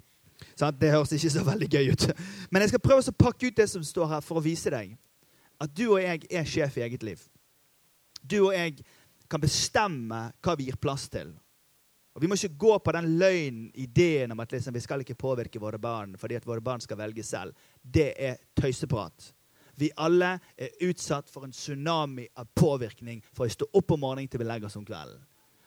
Sånn, 0.54 0.76
det 0.80 0.92
høres 0.94 1.12
ikke 1.12 1.32
så 1.34 1.44
veldig 1.44 1.68
gøy 1.68 1.92
ut. 1.92 2.06
Men 2.50 2.64
jeg 2.64 2.72
skal 2.72 2.84
prøve 2.84 3.04
å 3.04 3.16
pakke 3.18 3.50
ut 3.50 3.58
det 3.58 3.68
som 3.70 3.84
står 3.84 4.16
her, 4.16 4.24
for 4.24 4.40
å 4.40 4.44
vise 4.44 4.72
deg 4.72 4.96
at 5.64 5.72
du 5.76 5.86
og 5.90 6.02
jeg 6.02 6.26
er 6.30 6.48
sjef 6.48 6.78
i 6.78 6.84
eget 6.86 7.06
liv. 7.06 7.22
Du 8.22 8.38
og 8.46 8.54
jeg 8.54 8.78
kan 9.30 9.42
bestemme 9.42 10.28
hva 10.44 10.54
vi 10.58 10.68
gir 10.68 10.78
plass 10.80 11.08
til. 11.12 11.32
Og 12.14 12.22
Vi 12.22 12.28
må 12.30 12.36
ikke 12.38 12.60
gå 12.62 12.74
på 12.78 12.92
den 12.94 13.16
løgnen, 13.18 13.70
ideen 13.74 14.32
om 14.32 14.40
at 14.40 14.52
liksom, 14.52 14.74
vi 14.74 14.82
skal 14.84 15.02
ikke 15.02 15.18
påvirke 15.18 15.58
våre 15.58 15.80
barn 15.82 16.14
fordi 16.20 16.36
at 16.38 16.46
våre 16.46 16.62
barn 16.62 16.80
skal 16.80 17.00
velge 17.00 17.24
selv. 17.26 17.56
Det 17.82 18.12
er 18.14 18.38
tøyseprat. 18.54 19.32
Vi 19.74 19.90
alle 19.98 20.36
er 20.54 20.76
utsatt 20.86 21.30
for 21.30 21.44
en 21.44 21.52
tsunami 21.52 22.28
av 22.38 22.46
påvirkning 22.54 23.24
fra 23.34 23.48
vi 23.48 23.56
står 23.56 23.74
opp 23.74 23.96
om 23.96 24.04
morgenen 24.06 24.30
til 24.30 24.44
vi 24.44 24.46
legger 24.46 24.70
oss 24.70 24.78
om 24.78 24.86
kvelden. 24.86 25.24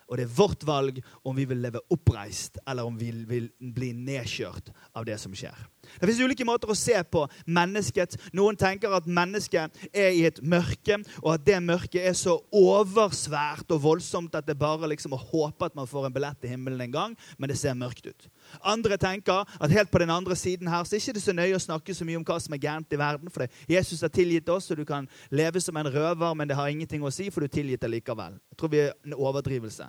Og 0.08 0.16
det 0.16 0.24
er 0.24 0.36
vårt 0.38 0.64
valg 0.64 1.02
om 1.28 1.36
vi 1.36 1.44
vil 1.44 1.60
leve 1.60 1.82
oppreist, 1.92 2.56
eller 2.64 2.88
om 2.88 2.96
vi 2.96 3.10
vil 3.28 3.50
bli 3.60 3.92
nedkjørt 3.92 4.72
av 4.96 5.04
det 5.04 5.18
som 5.20 5.34
skjer. 5.36 5.58
Det 5.96 6.06
finnes 6.06 6.22
ulike 6.24 6.46
måter 6.48 6.70
å 6.70 6.76
se 6.78 6.96
på 7.10 7.24
mennesket. 7.46 8.16
Noen 8.36 8.58
tenker 8.58 8.92
at 8.94 9.08
mennesket 9.08 9.88
er 9.92 10.12
i 10.14 10.24
et 10.28 10.40
mørke, 10.42 11.00
og 11.22 11.32
at 11.34 11.46
det 11.46 11.58
mørket 11.64 12.06
er 12.10 12.16
så 12.18 12.38
oversvært 12.54 13.70
og 13.74 13.82
voldsomt 13.84 14.36
at 14.38 14.46
det 14.48 14.58
bare 14.58 14.90
liksom 14.90 15.16
å 15.16 15.20
håpe 15.20 15.68
at 15.68 15.76
man 15.78 15.88
får 15.88 16.08
en 16.08 16.14
billett 16.14 16.40
til 16.42 16.52
himmelen 16.54 16.86
en 16.88 16.94
gang, 16.94 17.16
men 17.38 17.50
det 17.50 17.58
ser 17.60 17.76
mørkt 17.78 18.08
ut. 18.08 18.28
Andre 18.62 18.98
tenker 19.00 19.44
at 19.58 19.74
helt 19.74 19.92
på 19.92 20.02
den 20.02 20.12
andre 20.12 20.36
siden 20.38 20.70
her 20.70 20.84
så 20.84 20.96
er 20.96 21.00
det 21.00 21.18
ikke 21.18 21.26
så 21.26 21.36
nøye 21.36 21.56
å 21.56 21.62
snakke 21.62 21.96
så 21.96 22.06
mye 22.08 22.20
om 22.20 22.26
hva 22.26 22.38
som 22.42 22.54
er 22.56 22.62
gærent 22.62 22.92
i 22.92 23.00
verden, 23.00 23.32
for. 23.32 23.46
Jesus 23.68 24.02
har 24.04 24.12
tilgitt 24.12 24.48
oss, 24.52 24.70
og 24.72 24.80
du 24.80 24.84
kan 24.88 25.08
leve 25.30 25.60
som 25.60 25.76
en 25.76 25.90
røver, 25.92 26.34
men 26.34 26.48
det 26.48 26.56
har 26.56 26.68
ingenting 26.70 27.04
å 27.04 27.12
si, 27.14 27.30
for 27.30 27.44
du 27.44 27.48
er 27.48 27.56
tilgitt 27.58 27.88
likevel. 27.88 28.38
Jeg 28.52 28.60
tror 28.60 28.72
vi 28.72 28.84
er 28.86 28.94
en 29.06 29.16
overdrivelse. 29.16 29.88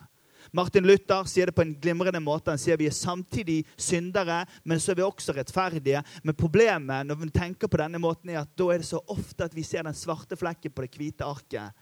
Martin 0.56 0.88
Luther 0.88 1.28
sier 1.30 1.50
det 1.50 1.56
på 1.58 1.64
en 1.66 1.76
glimrende 1.82 2.22
måte. 2.24 2.54
Han 2.54 2.62
sier 2.62 2.80
vi 2.80 2.88
er 2.90 2.96
samtidig 2.96 3.60
syndere, 3.78 4.42
men 4.64 4.82
så 4.82 4.94
er 4.94 5.00
vi 5.00 5.06
også 5.06 5.36
rettferdige. 5.38 6.02
Men 6.24 6.38
problemet 6.38 7.08
når 7.08 7.22
vi 7.22 7.32
tenker 7.36 7.72
på 7.72 7.82
denne 7.82 8.02
måten 8.02 8.34
er 8.34 8.42
at 8.44 8.56
da 8.58 8.72
er 8.74 8.82
det 8.82 8.90
så 8.90 9.02
ofte 9.14 9.46
at 9.46 9.56
vi 9.56 9.66
ser 9.68 9.86
den 9.86 9.98
svarte 9.98 10.40
flekken 10.40 10.74
på 10.74 10.86
det 10.86 10.96
hvite 10.98 11.28
arket. 11.28 11.76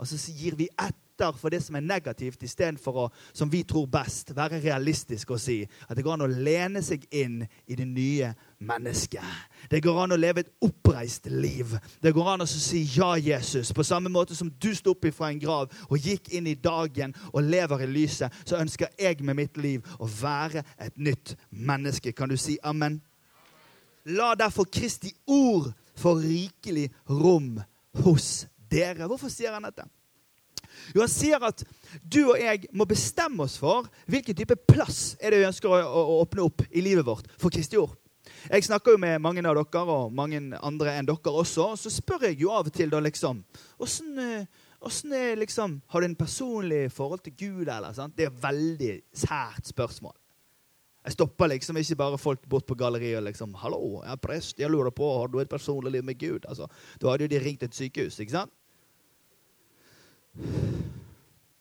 Og 0.00 0.08
så 0.08 0.18
gir 0.34 0.56
vi 0.58 0.68
etter 1.14 1.36
for 1.38 1.50
det 1.50 1.62
som 1.62 1.76
er 1.78 1.84
negativt, 1.84 2.42
istedenfor 2.42 2.96
å, 2.98 3.06
som 3.32 3.50
vi 3.50 3.62
tror 3.62 3.86
best, 3.90 4.32
være 4.34 4.60
realistisk 4.62 5.30
og 5.30 5.40
si 5.40 5.60
at 5.62 5.94
det 5.96 6.02
går 6.02 6.16
an 6.16 6.26
å 6.26 6.30
lene 6.30 6.82
seg 6.82 7.04
inn 7.14 7.44
i 7.66 7.76
det 7.78 7.86
nye 7.86 8.32
mennesket. 8.58 9.22
Det 9.70 9.82
går 9.84 10.00
an 10.02 10.16
å 10.16 10.18
leve 10.18 10.42
et 10.42 10.52
oppreist 10.64 11.28
liv. 11.30 11.76
Det 12.02 12.12
går 12.14 12.32
an 12.34 12.44
å 12.44 12.48
si 12.50 12.82
ja, 12.96 13.14
Jesus. 13.16 13.72
På 13.72 13.86
samme 13.86 14.10
måte 14.10 14.34
som 14.34 14.50
du 14.50 14.72
sto 14.74 14.94
opp 14.94 15.06
fra 15.14 15.30
en 15.30 15.40
grav 15.42 15.70
og 15.88 15.98
gikk 15.98 16.32
inn 16.34 16.48
i 16.50 16.58
dagen 16.58 17.14
og 17.32 17.46
lever 17.46 17.86
i 17.86 17.90
lyset, 17.90 18.32
så 18.44 18.58
ønsker 18.58 18.90
jeg 18.98 19.22
med 19.22 19.38
mitt 19.38 19.58
liv 19.60 19.84
å 19.98 20.08
være 20.08 20.64
et 20.82 20.96
nytt 20.98 21.36
menneske. 21.50 22.12
Kan 22.12 22.32
du 22.32 22.38
si 22.40 22.58
amen? 22.64 22.98
La 24.10 24.34
derfor 24.36 24.66
Kristi 24.68 25.14
ord 25.30 25.70
få 25.96 26.18
rikelig 26.18 26.90
rom 27.08 27.60
hos 28.02 28.48
dere. 28.58 29.06
Hvorfor 29.06 29.30
sier 29.30 29.54
han 29.54 29.64
dette? 29.64 29.86
Jo, 30.94 31.02
Han 31.02 31.12
sier 31.12 31.42
at 31.44 31.64
du 32.02 32.20
og 32.24 32.38
jeg 32.40 32.68
må 32.72 32.86
bestemme 32.88 33.44
oss 33.46 33.58
for 33.60 33.88
hvilken 34.10 34.36
type 34.36 34.56
plass 34.68 35.14
er 35.20 35.34
det 35.34 35.42
vi 35.42 35.50
ønsker 35.50 35.70
å, 35.70 35.82
å, 35.84 36.18
åpne 36.24 36.46
opp 36.46 36.64
i 36.70 36.84
livet 36.84 37.06
vårt 37.06 37.30
for 37.38 37.54
Kristi 37.54 37.78
ord. 37.80 37.94
Jeg 38.48 38.64
snakker 38.64 38.94
jo 38.94 39.00
med 39.00 39.20
mange 39.20 39.44
av 39.44 39.56
dere, 39.56 39.84
og 39.84 40.12
mange 40.12 40.40
andre 40.64 40.98
enn 40.98 41.08
dere 41.08 41.32
også. 41.32 41.70
Og 41.74 41.80
så 41.80 41.92
spør 41.92 42.28
jeg 42.28 42.40
jo 42.40 42.52
av 42.52 42.68
og 42.68 42.74
til 42.74 42.92
da 42.92 43.00
liksom 43.04 43.42
Åssen 43.80 45.12
er 45.16 45.38
liksom 45.40 45.78
Har 45.88 46.00
du 46.00 46.10
en 46.10 46.16
personlig 46.18 46.90
forhold 46.92 47.24
til 47.24 47.36
Gud, 47.36 47.68
eller? 47.68 47.92
sant? 47.96 48.16
Det 48.16 48.26
er 48.26 48.32
et 48.32 48.42
veldig 48.42 48.94
sært 49.16 49.72
spørsmål. 49.72 50.16
Jeg 51.04 51.12
stopper 51.18 51.50
liksom 51.52 51.76
ikke 51.76 51.98
bare 52.00 52.18
folk 52.18 52.46
bort 52.48 52.64
på 52.66 52.76
galleriet 52.80 53.18
og 53.18 53.26
liksom 53.26 53.54
'Hallo, 53.54 54.02
jeg 54.02 54.12
er 54.12 54.16
prest. 54.16 54.58
Jeg 54.58 54.70
lurer 54.70 54.90
på, 54.90 55.18
har 55.20 55.26
du 55.26 55.38
et 55.38 55.48
personlig 55.48 55.92
liv 55.92 56.04
med 56.04 56.18
Gud?' 56.18 56.46
Altså, 56.48 56.66
Da 57.00 57.10
hadde 57.10 57.24
jo 57.24 57.28
de 57.28 57.44
ringt 57.44 57.62
et 57.62 57.74
sykehus, 57.74 58.18
ikke 58.20 58.30
sant? 58.30 58.52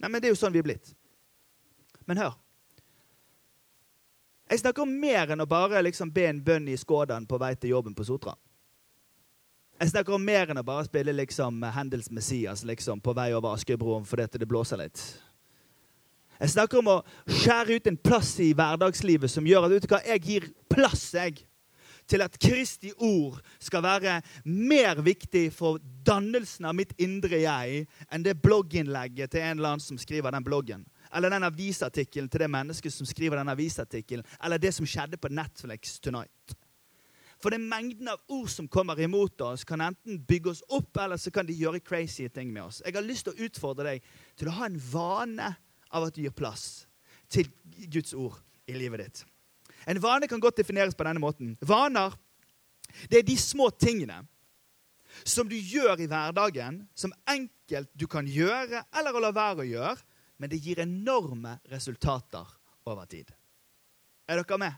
Nei, 0.03 0.09
men 0.11 0.19
det 0.19 0.27
er 0.27 0.33
jo 0.33 0.39
sånn 0.41 0.51
vi 0.51 0.59
er 0.59 0.67
blitt. 0.67 0.89
Men 2.03 2.19
hør. 2.19 2.33
Jeg 4.51 4.59
snakker 4.59 4.83
om 4.83 4.91
mer 4.99 5.31
enn 5.31 5.41
å 5.41 5.47
bare 5.47 5.79
liksom 5.85 6.11
be 6.11 6.25
en 6.27 6.41
bønn 6.43 6.67
i 6.67 6.75
Skådan 6.77 7.23
på 7.25 7.39
vei 7.39 7.53
til 7.55 7.71
jobben 7.71 7.95
på 7.95 8.03
Sotra. 8.03 8.35
Jeg 9.79 9.93
snakker 9.93 10.17
om 10.17 10.25
mer 10.27 10.51
enn 10.51 10.59
å 10.59 10.65
bare 10.67 10.83
spille 10.85 11.15
liksom 11.15 11.63
Handels 11.73 12.11
Messias 12.11 12.65
liksom, 12.67 12.99
på 13.01 13.15
vei 13.15 13.31
over 13.33 13.55
Askøybroen 13.55 14.03
fordi 14.05 14.43
det 14.43 14.49
blåser 14.51 14.83
litt. 14.83 14.99
Jeg 16.35 16.51
snakker 16.51 16.81
om 16.81 16.91
å 16.91 16.99
skjære 17.23 17.79
ut 17.79 17.87
en 17.87 18.01
plass 18.03 18.35
i 18.43 18.51
hverdagslivet 18.57 19.31
som 19.31 19.47
gjør 19.47 19.69
at 19.69 19.73
vet 19.77 19.87
du 19.87 19.91
hva, 19.95 20.01
jeg 20.11 20.23
gir 20.27 20.47
plass 20.67 21.05
jeg, 21.15 21.45
til 22.09 22.23
at 22.25 22.37
Kristi 22.39 22.91
ord 22.97 23.39
skal 23.59 23.83
være 23.85 24.15
mer 24.45 25.01
viktig 25.03 25.47
for 25.55 25.79
dannelsen 26.05 26.67
av 26.69 26.75
mitt 26.77 26.93
indre 27.01 27.43
jeg 27.43 27.85
enn 28.09 28.25
det 28.25 28.39
blogginnlegget 28.43 29.33
til 29.33 29.43
en 29.43 29.57
eller 29.57 29.75
annen 29.75 29.85
som 29.85 29.99
skriver 30.01 30.35
den 30.35 30.45
bloggen. 30.45 30.83
Eller 31.13 31.29
den 31.29 31.45
avisartikkelen 31.45 32.29
til 32.29 32.43
det 32.43 32.49
mennesket 32.49 32.93
som 32.93 33.07
skriver 33.07 33.39
den 33.39 33.53
avisartikkelen. 33.53 34.25
Eller 34.43 34.57
det 34.57 34.73
som 34.73 34.87
skjedde 34.87 35.19
på 35.21 35.29
Netflix 35.29 35.99
tonight. 36.01 36.57
For 37.43 37.51
den 37.51 37.65
mengden 37.67 38.07
av 38.07 38.21
ord 38.31 38.47
som 38.47 38.69
kommer 38.71 38.99
imot 39.03 39.41
oss, 39.43 39.65
kan 39.67 39.81
enten 39.83 40.21
bygge 40.23 40.53
oss 40.53 40.61
opp, 40.71 40.95
eller 40.97 41.19
så 41.19 41.31
kan 41.33 41.45
de 41.45 41.57
gjøre 41.57 41.83
crazy 41.83 42.29
ting 42.31 42.53
med 42.53 42.63
oss. 42.63 42.79
Jeg 42.85 42.95
har 42.95 43.03
lyst 43.03 43.27
til 43.27 43.35
å 43.35 43.49
utfordre 43.49 43.89
deg 43.89 44.07
til 44.39 44.47
å 44.47 44.55
ha 44.61 44.69
en 44.69 44.79
vane 44.79 45.49
av 45.91 46.07
at 46.07 46.15
du 46.15 46.23
gir 46.23 46.35
plass 46.35 46.85
til 47.27 47.51
Guds 47.91 48.15
ord 48.15 48.39
i 48.69 48.77
livet 48.79 49.03
ditt. 49.03 49.25
En 49.89 49.99
vane 50.01 50.29
kan 50.31 50.41
godt 50.41 50.61
defineres 50.61 50.95
på 50.95 51.05
denne 51.07 51.21
måten. 51.23 51.55
Vaner 51.61 52.15
det 53.09 53.19
er 53.19 53.25
de 53.25 53.35
små 53.39 53.69
tingene 53.73 54.21
som 55.25 55.49
du 55.49 55.55
gjør 55.55 56.01
i 56.01 56.07
hverdagen, 56.09 56.83
som 56.95 57.13
enkelt 57.29 57.89
du 57.93 58.05
kan 58.09 58.27
gjøre 58.27 58.83
eller 58.93 59.15
å 59.15 59.21
la 59.21 59.31
være 59.33 59.63
å 59.63 59.69
gjøre, 59.69 59.97
men 60.41 60.51
det 60.51 60.61
gir 60.61 60.81
enorme 60.83 61.57
resultater 61.71 62.49
over 62.89 63.09
tid. 63.09 63.29
Er 64.27 64.41
dere 64.41 64.59
med? 64.59 64.73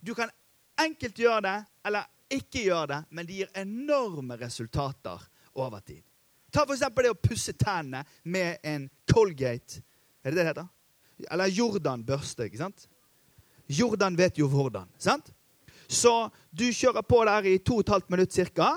Du 0.00 0.14
kan 0.16 0.32
enkelt 0.80 1.18
gjøre 1.18 1.44
det 1.46 1.58
eller 1.86 2.10
ikke 2.34 2.64
gjøre 2.66 2.90
det, 2.90 3.00
men 3.10 3.26
det 3.26 3.38
gir 3.38 3.56
enorme 3.60 4.36
resultater 4.40 5.22
over 5.54 5.80
tid. 5.84 6.02
Ta 6.54 6.64
f.eks. 6.64 6.84
det 6.94 7.10
å 7.10 7.18
pusse 7.18 7.54
tennene 7.58 8.04
med 8.22 8.62
en 8.62 8.88
Colgate. 9.10 9.82
Er 10.22 10.30
det 10.32 10.38
det 10.38 10.42
det 10.42 10.48
heter? 10.52 10.68
Eller 11.30 11.50
Jordan-børste. 11.50 12.46
ikke 12.46 12.62
sant? 12.62 12.86
Jordan 13.66 14.16
vet 14.16 14.38
jo 14.38 14.48
hvordan. 14.48 14.88
sant? 14.98 15.30
Så 15.88 16.30
du 16.50 16.64
kjører 16.72 17.02
på 17.02 17.24
der 17.24 17.46
i 17.48 17.58
to 17.58 17.78
og 17.78 17.84
et 17.84 17.92
halvt 17.92 18.10
minutt 18.10 18.32
ca. 18.32 18.74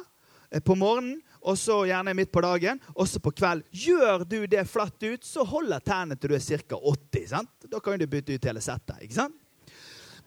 på 0.64 0.76
morgenen 0.76 1.22
og 1.48 1.58
så 1.58 1.82
gjerne 1.88 2.14
midt 2.18 2.32
på 2.32 2.42
dagen, 2.44 2.80
også 2.96 3.22
på 3.24 3.32
kveld. 3.32 3.64
Gjør 3.72 4.26
du 4.28 4.46
det 4.50 4.66
flatt 4.68 5.04
ut, 5.04 5.24
så 5.24 5.46
holder 5.48 5.80
tennene 5.80 6.18
til 6.20 6.34
du 6.34 6.36
er 6.36 6.44
ca. 6.44 6.76
80. 6.76 7.28
sant? 7.32 7.68
Da 7.72 7.80
kan 7.80 8.00
du 8.00 8.08
bytte 8.08 8.36
ut 8.36 8.48
hele 8.50 8.64
settet. 8.64 8.98
ikke 9.02 9.20
sant? 9.22 9.36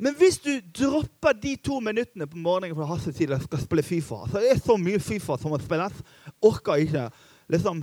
Men 0.01 0.15
hvis 0.17 0.39
du 0.41 0.55
dropper 0.73 1.35
de 1.37 1.57
to 1.61 1.77
minuttene 1.85 2.25
på 2.25 2.41
morgenen 2.41 2.73
for 2.73 2.87
å 2.87 2.95
ha 2.95 2.97
seg 3.03 3.19
til 3.19 3.35
å 3.37 3.41
skal 3.43 3.61
spille 3.61 3.85
Fifa 3.85 4.23
så 4.31 4.41
Det 4.41 4.55
er 4.55 4.63
så 4.63 4.79
mye 4.81 5.01
Fifa 5.03 5.37
som 5.37 5.53
må 5.53 5.59
spilles. 5.61 5.99
Orker 6.41 6.81
ikke. 6.87 7.11
liksom, 7.53 7.83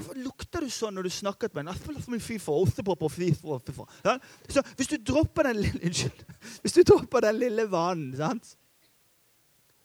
Hvorfor 0.00 0.16
lukter 0.16 0.64
du 0.64 0.70
sånn 0.72 0.94
når 0.96 1.10
du 1.10 1.12
snakker 1.12 1.50
med 1.52 1.68
en? 1.68 2.20
Fifa. 2.24 2.54
Ostepop 2.56 3.02
og 3.04 3.12
Fifa. 3.12 3.58
FIFA. 3.66 3.84
Ja? 4.06 4.14
Så 4.48 4.62
hvis 4.78 4.88
du 4.88 4.96
dropper 4.96 5.50
den 5.50 5.60
lille, 5.60 5.90
hvis 6.62 6.76
du 6.78 6.80
dropper 6.88 7.26
den 7.26 7.36
lille 7.36 7.66
vanen, 7.68 8.40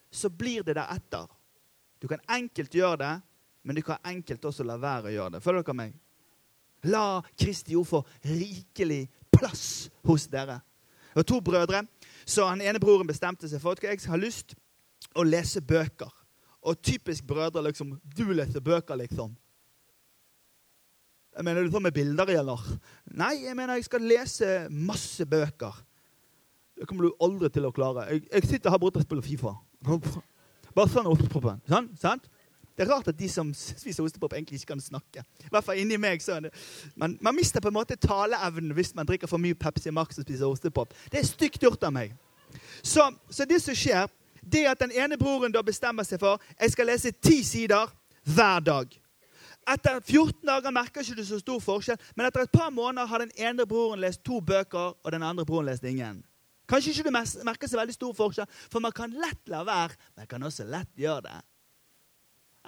så 0.08 0.32
blir 0.32 0.64
det 0.64 0.78
deretter. 0.80 1.28
Du 2.00 2.08
kan 2.08 2.24
enkelt 2.32 2.72
gjøre 2.80 3.02
det, 3.04 3.14
men 3.68 3.76
du 3.76 3.84
kan 3.84 4.00
enkelt 4.08 4.48
også 4.48 4.64
la 4.64 4.80
være 4.80 5.12
å 5.12 5.16
gjøre 5.18 5.36
det. 5.36 5.44
Følger 5.44 5.68
dere 5.68 5.80
meg? 5.84 6.02
La 6.88 7.06
Kristi 7.36 7.76
ord 7.76 7.90
få 7.90 8.04
rikelig 8.24 9.04
plass 9.36 9.90
hos 10.08 10.30
dere. 10.32 10.62
Det 11.12 11.20
var 11.20 11.28
to 11.28 11.44
brødre, 11.44 11.86
så 12.24 12.48
han 12.48 12.64
ene 12.64 12.80
broren 12.80 13.08
bestemte 13.10 13.50
seg 13.52 13.60
for 13.64 13.76
at 13.76 13.84
jeg 13.84 14.08
har 14.08 14.22
lyst 14.22 14.56
å 15.16 15.28
lese 15.28 15.60
bøker. 15.60 16.12
Og 16.66 16.80
typisk 16.82 17.26
brødre 17.28 17.68
liksom 17.68 17.98
Du 18.16 18.32
leser 18.32 18.64
bøker, 18.64 18.96
liksom. 18.96 19.36
Jeg 21.36 21.44
mener 21.44 21.66
du 21.66 21.72
på 21.72 21.82
med 21.84 21.92
bilder 21.92 22.32
eller? 22.40 22.62
Nei, 23.12 23.34
jeg 23.44 23.56
mener 23.58 23.76
jeg 23.76 23.90
skal 23.90 24.08
lese 24.08 24.54
masse 24.72 25.26
bøker. 25.28 25.82
Det 26.76 26.88
kommer 26.88 27.08
du 27.08 27.18
aldri 27.24 27.50
til 27.52 27.68
å 27.68 27.74
klare. 27.76 28.08
Jeg, 28.12 28.24
jeg 28.32 28.48
sitter 28.54 28.72
her 28.72 28.80
borte 28.80 29.02
og 29.02 29.08
spiller 29.08 29.26
Fifa. 29.26 29.54
Bare 30.76 30.92
sånn 30.92 31.08
ostepopen. 31.12 31.60
Sånn, 31.72 31.92
sant? 32.00 32.28
Det 32.76 32.84
er 32.84 32.92
rart 32.92 33.08
at 33.08 33.16
de 33.20 33.28
som 33.32 33.54
spiser 33.56 34.04
ostepop, 34.04 34.34
egentlig 34.36 34.60
ikke 34.60 34.74
kan 34.74 34.82
snakke. 34.84 35.24
I 35.46 35.52
hvert 35.52 35.64
fall 35.64 35.80
inni 35.80 35.96
meg. 36.02 36.24
Så 36.24 36.42
man, 37.00 37.16
man 37.24 37.36
mister 37.36 37.64
på 37.64 37.72
en 37.72 37.78
måte 37.78 37.96
taleevnen 37.96 38.76
hvis 38.76 38.92
man 38.96 39.08
drikker 39.08 39.32
for 39.32 39.40
mye 39.40 39.56
Pepsi 39.56 39.94
Max 39.96 40.20
og 40.20 40.28
spiser 40.28 40.50
ostepop. 40.50 40.92
Det 41.12 41.22
er 41.22 41.28
stygt 41.28 41.64
gjort 41.64 41.84
av 41.88 41.96
meg. 41.96 42.12
Så, 42.84 43.08
så, 43.30 43.48
det 43.48 43.62
som 43.64 43.76
skjer, 43.76 44.12
det 44.44 44.66
er 44.66 44.74
at 44.74 44.84
den 44.84 44.92
ene 44.92 45.18
broren 45.20 45.56
da 45.56 45.64
bestemmer 45.66 46.04
seg 46.08 46.20
for 46.20 46.44
jeg 46.60 46.76
skal 46.76 46.92
lese 46.92 47.16
ti 47.16 47.40
sider 47.48 47.92
hver 48.28 48.60
dag. 48.68 49.00
Etter 49.66 49.98
14 49.98 50.46
dager 50.46 50.74
merker 50.74 51.02
ikke 51.02 51.18
du 51.18 51.26
så 51.26 51.40
stor 51.42 51.62
forskjell, 51.64 51.98
men 52.14 52.28
etter 52.28 52.46
et 52.46 52.54
par 52.54 52.70
måneder 52.70 53.10
har 53.10 53.24
den 53.24 53.34
ene 53.42 53.66
broren 53.66 54.02
lest 54.04 54.22
to 54.26 54.38
bøker, 54.46 54.94
og 55.02 55.12
den 55.12 55.26
andre 55.26 55.46
broren 55.46 55.66
lest 55.72 55.86
ingen. 55.90 56.22
Kanskje 56.70 56.94
ikke 56.94 57.10
du 57.10 57.14
merker 57.46 57.70
så 57.70 57.80
veldig 57.80 57.96
stor 57.98 58.14
forskjell, 58.18 58.50
for 58.70 58.82
man 58.82 58.94
kan 58.94 59.14
lett 59.14 59.50
la 59.50 59.64
være, 59.66 59.98
men 60.18 60.30
kan 60.30 60.46
også 60.46 60.68
lett 60.70 60.92
gjøre 61.02 61.26
det. 61.26 61.40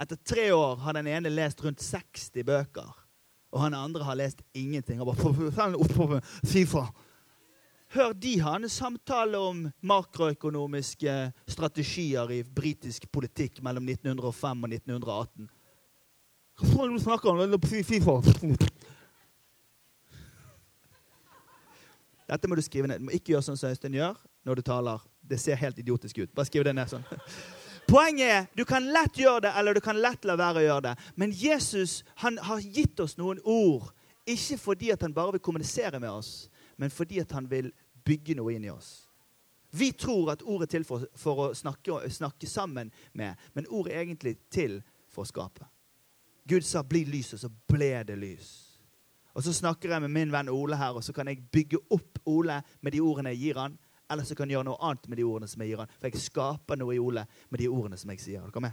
Etter 0.01 0.17
tre 0.25 0.47
år 0.53 0.81
har 0.85 0.97
den 0.97 1.09
ene 1.09 1.29
lest 1.33 1.61
rundt 1.65 1.81
60 1.81 2.45
bøker, 2.45 2.89
og 3.53 3.61
han 3.61 3.77
andre 3.77 4.05
har 4.05 4.17
lest 4.17 4.41
ingenting. 4.57 5.01
Bare, 5.05 6.21
Hør 7.95 8.11
de 8.13 8.33
en 8.41 8.69
samtale 8.69 9.39
om 9.39 9.61
makroøkonomiske 9.79 11.13
strategier 11.47 12.33
i 12.35 12.41
britisk 12.43 13.05
politikk 13.11 13.61
mellom 13.63 13.87
1905 13.87 14.65
og 14.65 14.73
1918. 14.75 15.47
Hva 16.57 16.83
er 16.83 16.89
det 16.89 16.97
du 16.97 17.03
snakker 17.03 17.29
om? 17.29 17.59
FIFA. 17.61 18.15
Dette 22.27 22.49
må 22.49 22.57
du 22.57 22.63
skrive 22.65 22.89
ned. 22.89 22.99
Du 22.99 23.07
må 23.07 23.13
ikke 23.15 23.35
gjøre 23.35 23.45
sånn 23.45 23.59
som 23.59 23.71
Øystein 23.71 23.95
gjør 23.95 24.17
når 24.47 24.59
du 24.59 24.63
taler. 24.65 25.03
Det 25.21 25.39
ser 25.39 25.59
helt 25.59 25.79
idiotisk 25.79 26.17
ut. 26.23 26.33
Bare 26.35 26.49
skriv 26.49 26.65
det 26.67 26.73
ned 26.75 26.89
sånn. 26.91 27.05
Poenget 27.87 28.27
er 28.27 28.47
du 28.57 28.65
kan 28.67 28.83
lett 28.91 29.15
gjøre 29.15 29.45
det, 29.45 29.53
eller 29.55 29.77
du 29.77 29.81
kan 29.83 29.99
lett 30.01 30.25
la 30.27 30.35
være 30.39 30.59
å 30.59 30.65
gjøre 30.65 30.85
det. 30.89 30.95
Men 31.15 31.31
Jesus 31.31 32.01
han 32.23 32.39
har 32.43 32.59
gitt 32.59 32.99
oss 32.99 33.15
noen 33.19 33.39
ord, 33.45 33.93
ikke 34.27 34.57
fordi 34.59 34.91
at 34.91 35.05
han 35.05 35.15
bare 35.15 35.37
vil 35.37 35.45
kommunisere 35.45 36.01
med 36.03 36.11
oss, 36.11 36.49
men 36.75 36.91
fordi 36.91 37.21
at 37.23 37.31
han 37.37 37.47
vil 37.47 37.71
bygge 38.07 38.35
noe 38.39 38.57
inn 38.57 38.67
i 38.67 38.73
oss. 38.73 39.07
Vi 39.71 39.93
tror 39.95 40.33
at 40.33 40.43
ordet 40.43 40.67
er 40.67 40.77
til 40.77 40.87
for, 40.87 41.07
for 41.15 41.45
å 41.45 41.47
snakke, 41.55 42.01
snakke, 42.11 42.47
sammen 42.49 42.91
med, 43.13 43.39
men 43.55 43.67
ordet 43.71 43.93
er 43.93 44.03
egentlig 44.03 44.35
til 44.51 44.81
for 45.11 45.23
å 45.23 45.29
skape. 45.29 45.67
Gud 46.47 46.61
sa 46.61 46.83
'bli 46.83 47.05
lys', 47.05 47.33
og 47.33 47.39
så 47.39 47.49
ble 47.67 48.03
det 48.03 48.17
lys. 48.17 48.67
Og 49.35 49.43
så 49.43 49.53
snakker 49.53 49.89
jeg 49.89 50.01
med 50.01 50.09
min 50.09 50.31
venn 50.31 50.49
Ole 50.49 50.77
her, 50.77 50.95
og 50.97 51.03
så 51.03 51.13
kan 51.13 51.27
jeg 51.27 51.43
bygge 51.51 51.77
opp 51.91 52.19
Ole 52.25 52.61
med 52.81 52.91
de 52.91 52.99
ordene 52.99 53.29
jeg 53.29 53.39
gir 53.39 53.59
han. 53.59 53.77
Eller 54.09 54.23
så 54.23 54.35
kan 54.35 54.49
jeg 54.49 54.55
gjøre 54.55 54.65
noe 54.65 54.81
annet 54.81 55.09
med 55.09 55.17
de 55.17 55.23
ordene 55.23 55.47
som 55.47 55.61
jeg 55.61 55.69
gir 55.69 55.77
han. 55.77 55.91
For 55.99 56.07
jeg 56.07 56.21
skaper 56.21 56.79
noe 56.79 56.95
i 56.95 56.99
Ole 56.99 57.25
med 57.49 57.59
de 57.59 57.67
ordene 57.67 57.97
som 57.97 58.09
jeg 58.09 58.19
sier. 58.19 58.41
Er 58.41 58.59
med? 58.59 58.71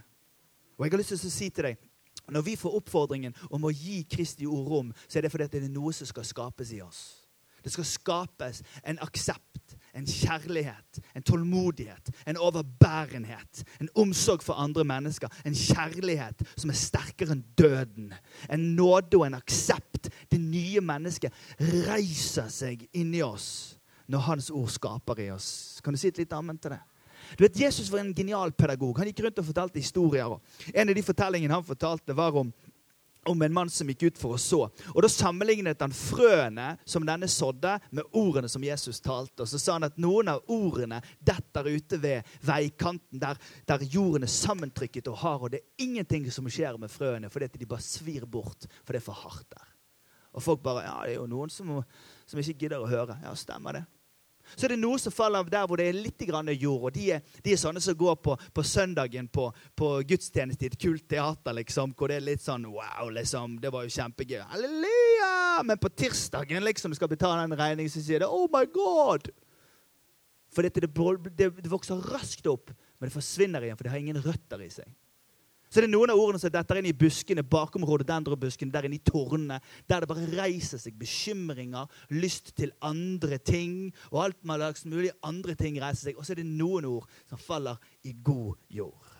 Og 0.78 0.84
jeg 0.84 0.92
har 0.92 0.98
lyst 0.98 1.08
til 1.08 1.28
å 1.28 1.30
si 1.30 1.50
til 1.50 1.64
deg 1.64 1.76
når 2.32 2.42
vi 2.46 2.56
får 2.56 2.76
oppfordringen 2.78 3.34
om 3.50 3.66
å 3.66 3.72
gi 3.74 3.98
Kristi 4.08 4.46
ord 4.48 4.68
rom, 4.70 4.92
så 5.08 5.18
er 5.18 5.26
det 5.26 5.32
fordi 5.34 5.48
det 5.52 5.64
er 5.66 5.74
noe 5.74 5.92
som 5.92 6.08
skal 6.08 6.24
skapes 6.24 6.72
i 6.72 6.80
oss. 6.80 7.02
Det 7.64 7.72
skal 7.72 7.84
skapes 7.84 8.62
en 8.84 9.00
aksept, 9.04 9.63
en 9.94 10.06
kjærlighet, 10.06 11.00
en 11.14 11.22
tålmodighet, 11.22 12.10
en 12.26 12.36
overbærenhet. 12.36 13.62
En 13.80 13.88
omsorg 13.94 14.42
for 14.42 14.58
andre 14.58 14.84
mennesker. 14.84 15.28
En 15.46 15.54
kjærlighet 15.54 16.42
som 16.56 16.70
er 16.72 16.78
sterkere 16.78 17.36
enn 17.36 17.44
døden. 17.58 18.10
En 18.52 18.72
nåde 18.78 19.20
og 19.20 19.28
en 19.28 19.38
aksept. 19.38 20.10
Det 20.30 20.40
nye 20.40 20.82
mennesket 20.84 21.32
reiser 21.86 22.50
seg 22.52 22.88
inni 22.92 23.22
oss 23.24 23.78
når 24.10 24.26
Hans 24.26 24.50
ord 24.52 24.68
skaper 24.68 25.22
i 25.24 25.30
oss. 25.32 25.80
Kan 25.84 25.94
du 25.94 26.00
si 26.00 26.10
et 26.10 26.20
litt 26.20 26.34
ammen 26.36 26.58
til 26.60 26.74
det? 26.74 26.82
Du 27.38 27.44
vet, 27.44 27.56
Jesus 27.56 27.88
var 27.88 28.02
en 28.02 28.14
genial 28.14 28.52
pedagog. 28.52 28.98
Han 28.98 29.08
gikk 29.08 29.22
rundt 29.24 29.38
og 29.40 29.46
fortalte 29.48 29.80
historier. 29.80 30.34
En 30.74 30.90
av 30.90 30.96
de 30.96 31.04
fortellingene 31.06 31.56
han 31.56 31.64
fortalte, 31.64 32.16
var 32.16 32.36
om, 32.36 32.50
om 33.30 33.42
en 33.42 33.54
mann 33.54 33.70
som 33.70 33.88
gikk 33.90 34.06
ut 34.08 34.20
for 34.20 34.36
å 34.36 34.40
så. 34.40 34.60
Og 34.92 35.00
Da 35.02 35.10
sammenlignet 35.10 35.80
han 35.82 35.94
frøene 35.94 36.74
som 36.84 37.06
denne 37.06 37.28
sådde, 37.30 37.76
med 37.90 38.10
ordene 38.12 38.48
som 38.50 38.64
Jesus 38.64 39.00
talte. 39.04 39.44
Og 39.44 39.48
Så 39.48 39.60
sa 39.60 39.76
han 39.78 39.88
at 39.88 39.98
noen 40.00 40.28
av 40.32 40.44
ordene 40.52 41.00
detter 41.18 41.68
ute 41.70 42.00
ved 42.02 42.36
veikanten, 42.44 43.20
der, 43.20 43.38
der 43.66 43.86
jorden 43.88 44.26
er 44.26 44.32
sammentrykket 44.32 45.08
og 45.12 45.20
hard. 45.22 45.42
Og 45.42 45.54
det 45.54 45.62
er 45.62 45.86
ingenting 45.86 46.30
som 46.32 46.48
skjer 46.50 46.78
med 46.80 46.92
frøene, 46.92 47.30
fordi 47.30 47.50
de 47.58 47.70
bare 47.70 47.84
svir 47.84 48.26
bort, 48.26 48.68
for 48.84 48.94
det 48.94 49.02
er 49.02 49.08
for 49.08 49.24
hardt 49.24 49.48
der. 49.50 49.70
Og 50.34 50.42
folk 50.42 50.62
bare 50.62 50.82
Ja, 50.84 50.96
det 51.04 51.14
er 51.14 51.20
jo 51.20 51.28
noen 51.30 51.50
som, 51.52 51.76
som 52.26 52.40
ikke 52.40 52.66
gidder 52.66 52.82
å 52.82 52.90
høre. 52.90 53.18
Ja, 53.22 53.34
stemmer 53.38 53.78
det. 53.78 53.84
Så 54.54 54.66
er 54.66 54.74
det 54.74 54.80
noe 54.82 54.98
som 55.00 55.14
faller 55.14 55.46
der 55.50 55.66
hvor 55.68 55.80
det 55.80 55.88
er 55.88 55.96
litt 55.96 56.24
jord. 56.24 56.82
og 56.84 56.92
De 56.92 57.10
er, 57.16 57.22
de 57.42 57.52
er 57.52 57.60
sånne 57.60 57.80
som 57.80 57.96
går 57.96 58.16
på, 58.16 58.36
på 58.36 58.62
søndagen 58.62 59.28
på, 59.28 59.50
på, 59.74 59.90
gudstjeneste 60.02 60.64
i 60.64 60.72
et 60.72 60.80
kult 60.80 61.08
teater, 61.08 61.52
liksom, 61.52 61.94
hvor 61.96 62.08
det 62.08 62.20
er 62.20 62.28
litt 62.32 62.42
sånn 62.42 62.66
Wow, 62.66 63.10
liksom, 63.14 63.58
det 63.60 63.72
var 63.72 63.84
jo 63.84 63.94
kjempegøy. 63.94 64.42
Halleluja! 64.50 65.62
Men 65.64 65.78
på 65.78 65.92
tirsdagen 65.94 66.64
liksom, 66.64 66.94
skal 66.94 67.10
betale 67.10 67.46
den 67.46 67.58
regningen, 67.58 67.92
så 67.92 68.02
sier 68.02 68.24
det 68.24 68.30
Oh 68.30 68.48
my 68.52 68.64
God! 68.72 69.30
For 70.54 70.62
det, 70.62 70.74
det, 70.78 71.48
det 71.58 71.70
vokser 71.70 71.98
raskt 72.14 72.46
opp, 72.46 72.70
men 72.98 73.08
det 73.08 73.16
forsvinner 73.16 73.64
igjen, 73.64 73.78
for 73.78 73.86
det 73.86 73.94
har 73.94 74.02
ingen 74.02 74.22
røtter 74.22 74.62
i 74.62 74.70
seg. 74.70 74.86
Så 75.74 75.82
det 75.82 75.88
er 75.88 75.90
noen 75.96 76.12
av 76.12 76.20
ordene 76.22 76.38
som 76.38 76.52
detter 76.54 76.78
inn 76.78 76.86
i 76.86 76.94
buskene, 76.94 77.42
bakområdet, 77.42 78.06
dendrobuskene, 78.06 78.70
der 78.70 78.86
inne 78.86 79.00
i 79.00 79.02
tårnene, 79.02 79.56
der 79.90 80.04
det 80.04 80.06
bare 80.06 80.28
reiser 80.30 80.78
seg 80.78 80.94
bekymringer, 81.00 81.88
lyst 82.14 82.52
til 82.54 82.70
andre 82.78 83.40
ting, 83.42 83.88
og 84.12 84.20
alt 84.22 84.38
slags 84.44 84.86
mulig 84.86 85.10
andre 85.26 85.56
ting 85.58 85.80
reiser 85.82 86.12
seg. 86.12 86.20
Og 86.20 86.22
så 86.22 86.36
er 86.36 86.44
det 86.44 86.46
noen 86.46 86.86
ord 86.86 87.08
som 87.26 87.42
faller 87.42 87.82
i 88.06 88.14
god 88.14 88.54
jord. 88.70 89.10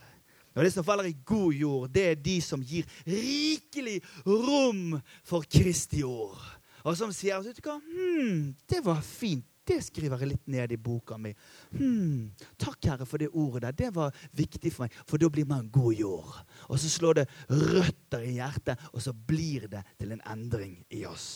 Og 0.54 0.62
Det 0.62 0.70
som 0.70 0.86
faller 0.86 1.10
i 1.10 1.16
god 1.26 1.58
jord, 1.58 1.88
det 1.90 2.04
er 2.12 2.22
de 2.22 2.36
som 2.38 2.62
gir 2.62 2.86
rikelig 3.02 3.98
rom 4.22 5.00
for 5.26 5.42
Kristi 5.50 6.04
ord. 6.06 6.38
Og 6.86 6.94
som 6.94 7.10
sier 7.10 7.42
vet 7.42 7.58
du 7.58 7.66
hva, 7.66 7.80
hm, 7.82 8.54
det 8.70 8.84
var 8.86 9.02
fint 9.02 9.48
det 9.68 9.80
skriver 9.86 10.20
jeg 10.20 10.30
litt 10.34 10.48
ned 10.50 10.72
i 10.74 10.78
boka 10.80 11.16
mi. 11.20 11.32
Hmm, 11.72 12.30
takk, 12.60 12.78
Herre, 12.90 13.06
for 13.08 13.20
det 13.22 13.30
ordet 13.32 13.64
der. 13.64 13.76
Det 13.78 13.90
var 13.96 14.14
viktig 14.36 14.72
for 14.74 14.84
meg, 14.84 14.96
for 15.08 15.20
da 15.20 15.30
blir 15.32 15.48
man 15.48 15.70
god 15.72 15.94
jord. 15.96 16.38
Og 16.68 16.78
så 16.80 16.90
slår 16.92 17.20
det 17.20 17.26
røtter 17.48 18.26
i 18.26 18.36
hjertet, 18.36 18.80
og 18.92 19.02
så 19.04 19.14
blir 19.14 19.68
det 19.72 19.84
til 20.00 20.12
en 20.12 20.24
endring 20.34 20.78
i 20.92 21.04
oss. 21.08 21.28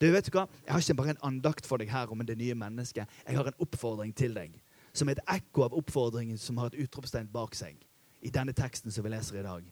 Du 0.00 0.08
vet 0.12 0.28
hva? 0.32 0.44
Jeg 0.64 0.74
har 0.74 0.82
ikke 0.82 0.98
bare 0.98 1.14
en 1.14 1.24
andakt 1.30 1.68
for 1.68 1.80
deg 1.80 1.92
her 1.92 2.10
om 2.12 2.24
det 2.26 2.36
nye 2.36 2.56
mennesket. 2.58 3.08
Jeg 3.24 3.38
har 3.38 3.48
en 3.48 3.62
oppfordring 3.64 4.12
til 4.16 4.36
deg, 4.36 4.56
som 4.96 5.08
er 5.08 5.16
et 5.16 5.36
ekko 5.38 5.68
av 5.68 5.76
oppfordringen 5.76 6.40
som 6.40 6.60
har 6.60 6.72
et 6.72 6.82
utropstegn 6.84 7.30
bak 7.32 7.56
seg. 7.56 7.78
I 8.20 8.32
denne 8.32 8.52
teksten 8.56 8.92
som 8.92 9.04
vi 9.04 9.12
leser 9.12 9.40
i 9.40 9.46
dag. 9.46 9.64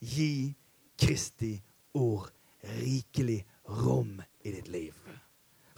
Gi 0.00 0.32
Kristi 1.00 1.54
ord 1.96 2.28
rikelig 2.80 3.40
rom 3.68 4.20
i 4.44 4.52
ditt 4.52 4.68
liv. 4.68 4.96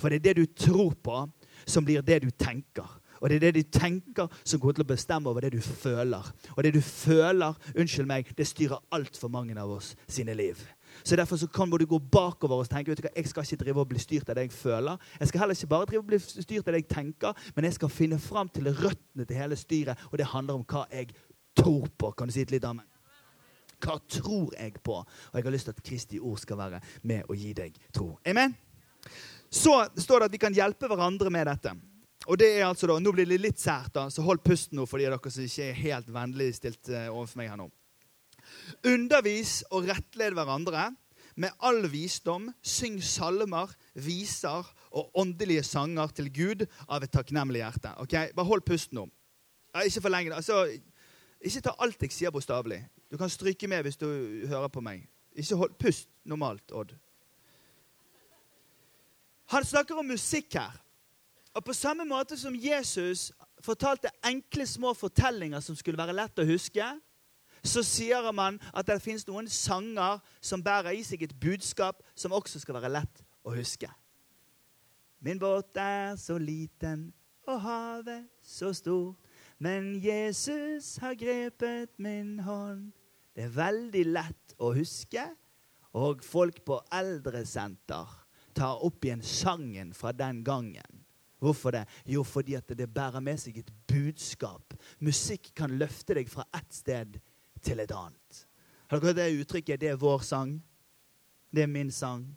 For 0.02 0.10
det 0.10 0.20
er 0.20 0.26
det 0.32 0.42
du 0.42 0.66
tror 0.66 0.96
på, 0.98 1.22
som 1.66 1.86
blir 1.86 2.02
det 2.02 2.24
du 2.24 2.30
tenker. 2.34 2.98
Og 3.22 3.30
det 3.30 3.36
er 3.36 3.44
det 3.44 3.54
du 3.54 3.78
tenker, 3.78 4.26
som 4.42 4.58
går 4.60 4.74
til 4.74 4.82
å 4.82 4.88
bestemme 4.88 5.30
over 5.30 5.44
det 5.44 5.52
du 5.54 5.62
føler. 5.62 6.26
Og 6.56 6.64
det 6.66 6.72
du 6.74 6.80
føler, 6.82 7.54
unnskyld 7.78 8.08
meg, 8.10 8.32
det 8.34 8.48
styrer 8.50 8.82
altfor 8.90 9.30
mange 9.30 9.54
av 9.54 9.70
oss 9.70 9.92
sine 10.10 10.34
liv. 10.34 10.58
Så 11.04 11.16
Derfor 11.16 11.38
så 11.38 11.46
kan 11.46 11.70
du 11.70 11.86
gå 11.86 11.98
bakover 11.98 12.58
og 12.58 12.68
tenke 12.68 12.90
vet 12.90 12.98
du 12.98 13.06
hva, 13.06 13.14
jeg 13.16 13.30
skal 13.30 13.46
ikke 13.46 13.62
drive 13.62 13.80
og 13.80 13.88
bli 13.88 14.02
styrt 14.02 14.28
av 14.28 14.36
det 14.36 14.48
jeg 14.48 14.56
føler. 14.56 14.98
Jeg 15.20 15.30
skal 15.30 15.40
heller 15.40 15.54
ikke 15.54 15.70
bare 15.70 15.86
drive 15.86 16.02
og 16.02 16.10
bli 16.10 16.18
styrt 16.18 16.66
av 16.66 16.74
det 16.74 16.82
jeg 16.82 16.88
tenker, 16.90 17.44
men 17.54 17.68
jeg 17.68 17.78
skal 17.78 17.92
finne 17.94 18.18
fram 18.18 18.50
til 18.50 18.72
røttene 18.74 19.26
til 19.28 19.38
hele 19.38 19.56
styret. 19.56 20.08
Og 20.10 20.18
det 20.18 20.32
handler 20.34 20.58
om 20.58 20.66
hva 20.66 20.82
jeg 20.90 21.14
tror 21.56 21.86
på. 21.98 22.10
Kan 22.10 22.28
du 22.28 22.34
si 22.34 22.42
et 22.42 22.50
litt 22.50 22.66
amen? 22.66 22.88
Hva 23.82 24.00
tror 24.10 24.50
jeg 24.58 24.82
på? 24.82 24.98
Og 24.98 25.38
jeg 25.38 25.46
har 25.46 25.54
lyst 25.54 25.70
til 25.70 25.76
at 25.78 25.86
Kristi 25.86 26.18
ord 26.18 26.42
skal 26.42 26.58
være 26.58 26.82
med 27.06 27.30
å 27.30 27.38
gi 27.38 27.54
deg 27.54 27.78
tro. 27.94 28.16
Amen? 28.26 28.54
Så 29.52 29.74
står 30.00 30.22
det 30.22 30.30
at 30.30 30.34
vi 30.36 30.40
kan 30.40 30.54
hjelpe 30.56 30.88
hverandre 30.88 31.30
med 31.32 31.46
dette. 31.50 31.74
Og 32.30 32.38
det 32.38 32.48
er 32.54 32.64
altså 32.68 32.88
da, 32.88 32.96
Nå 33.02 33.12
blir 33.12 33.26
det 33.28 33.40
litt 33.42 33.60
sært, 33.60 33.92
da, 33.96 34.06
så 34.10 34.24
hold 34.24 34.40
pusten 34.46 34.78
nå 34.78 34.86
for 34.88 35.00
de 35.02 35.08
av 35.08 35.16
dere 35.16 35.32
som 35.34 35.44
ikke 35.44 35.68
er 35.68 35.80
helt 35.80 36.10
vennlig 36.14 36.52
stilt 36.56 36.90
uh, 36.92 37.10
overfor 37.10 37.42
meg 37.42 37.50
her 37.52 37.60
nå. 37.60 37.68
Undervis 38.86 39.60
og 39.74 39.88
rettled 39.90 40.36
hverandre 40.38 40.88
med 41.40 41.64
all 41.64 41.84
visdom. 41.90 42.48
Syng 42.62 43.00
salmer, 43.04 43.72
viser 43.94 44.70
og 44.92 45.12
åndelige 45.18 45.64
sanger 45.66 46.14
til 46.16 46.30
Gud 46.32 46.64
av 46.88 47.02
et 47.04 47.12
takknemlig 47.12 47.62
hjerte. 47.62 47.94
Ok, 48.02 48.16
Bare 48.36 48.48
hold 48.48 48.64
pusten 48.66 49.00
nå. 49.00 49.06
Ikke 49.84 50.04
for 50.04 50.12
lenge. 50.12 50.34
altså, 50.34 50.66
Ikke 51.40 51.64
ta 51.64 51.76
alt 51.78 52.02
jeg 52.02 52.12
sier, 52.12 52.30
bokstavelig. 52.30 52.84
Du 53.10 53.16
kan 53.18 53.30
stryke 53.30 53.68
med 53.68 53.82
hvis 53.82 53.96
du 54.00 54.06
hører 54.48 54.68
på 54.68 54.80
meg. 54.84 55.08
Ikke 55.36 55.56
hold 55.56 55.74
pust 55.80 56.08
normalt, 56.24 56.70
Odd. 56.72 56.92
Han 59.52 59.64
snakker 59.64 59.98
om 60.00 60.08
musikk 60.08 60.54
her. 60.56 60.76
Og 61.52 61.64
på 61.64 61.74
samme 61.76 62.06
måte 62.08 62.38
som 62.40 62.54
Jesus 62.56 63.28
fortalte 63.60 64.08
enkle, 64.24 64.64
små 64.66 64.94
fortellinger 64.96 65.60
som 65.60 65.76
skulle 65.76 66.00
være 66.00 66.14
lett 66.16 66.40
å 66.40 66.46
huske, 66.48 66.86
så 67.62 67.82
sier 67.84 68.24
man 68.34 68.56
at 68.72 68.88
det 68.88 69.02
finnes 69.04 69.26
noen 69.28 69.50
sanger 69.52 70.22
som 70.40 70.62
bærer 70.64 70.96
i 70.96 71.02
seg 71.06 71.26
et 71.26 71.34
budskap 71.36 72.00
som 72.16 72.32
også 72.32 72.62
skal 72.62 72.80
være 72.80 72.94
lett 72.96 73.20
å 73.44 73.52
huske. 73.54 73.90
Min 75.22 75.38
båt 75.38 75.76
er 75.78 76.16
så 76.18 76.38
liten 76.40 77.10
og 77.46 77.60
havet 77.62 78.24
så 78.42 78.72
stort, 78.74 79.20
men 79.62 79.92
Jesus 80.02 80.96
har 81.02 81.14
grepet 81.18 81.92
min 82.02 82.40
hånd. 82.42 82.88
Det 83.36 83.46
er 83.46 83.54
veldig 83.54 84.02
lett 84.16 84.56
å 84.58 84.72
huske, 84.74 85.28
og 85.92 86.24
folk 86.24 86.64
på 86.64 86.80
eldresenter 86.90 88.21
tar 88.54 88.84
opp 88.84 89.04
igjen 89.04 89.22
sangen 89.22 89.92
fra 89.94 90.12
den 90.12 90.42
gangen. 90.44 91.02
Hvorfor 91.42 91.74
det? 91.74 91.86
Jo, 92.06 92.22
fordi 92.22 92.54
at 92.54 92.68
det 92.78 92.86
bærer 92.94 93.20
med 93.20 93.40
seg 93.40 93.58
et 93.58 93.72
budskap. 93.90 94.76
Musikk 95.02 95.50
kan 95.58 95.74
løfte 95.74 96.14
deg 96.14 96.30
fra 96.30 96.46
ett 96.54 96.74
sted 96.74 97.18
til 97.62 97.82
et 97.82 97.90
annet. 97.90 98.44
Har 98.86 99.00
dere 99.00 99.10
hørt 99.10 99.18
det 99.18 99.40
uttrykket? 99.40 99.80
Det 99.80 99.90
er 99.90 99.98
vår 99.98 100.22
sang. 100.22 100.54
Det 101.50 101.64
er 101.64 101.70
min 101.70 101.90
sang. 101.90 102.28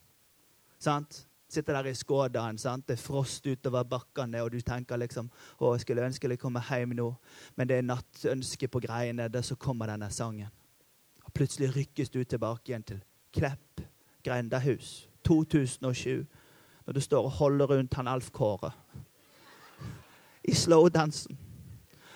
Sant? 0.79 1.27
Sitter 1.47 1.77
der 1.77 1.91
i 1.91 1.95
Skådaen, 1.95 2.57
sant? 2.57 2.87
det 2.87 2.97
er 2.97 3.01
frost 3.03 3.45
utover 3.45 3.83
bakkene, 3.83 4.41
og 4.41 4.49
du 4.51 4.57
tenker 4.65 4.97
liksom 4.97 5.29
å, 5.59 5.75
jeg 5.75 5.83
skulle 5.85 6.03
ønske 6.03 6.27
jeg 6.27 6.39
kom 6.41 6.57
hjem 6.57 6.95
nå. 6.97 7.11
Men 7.55 7.69
det 7.69 7.77
er 7.77 7.85
nattønske 7.85 8.67
på 8.67 8.81
greiene. 8.83 9.29
Der 9.29 9.45
så 9.45 9.55
kommer 9.55 9.87
denne 9.91 10.09
sangen. 10.11 10.49
Og 11.23 11.33
plutselig 11.33 11.69
rykkes 11.75 12.09
du 12.09 12.23
tilbake 12.23 12.71
igjen 12.71 12.83
til 12.83 13.03
Klepp 13.35 13.85
grendahus. 14.25 15.05
2007, 15.25 16.25
når 16.85 16.93
du 16.93 17.01
står 17.01 17.23
og 17.23 17.31
holder 17.39 17.65
rundt 17.73 17.93
han 17.93 18.07
Alf 18.07 18.31
Kåre 18.31 18.71
i 20.45 20.53
slowdansen 20.53 21.37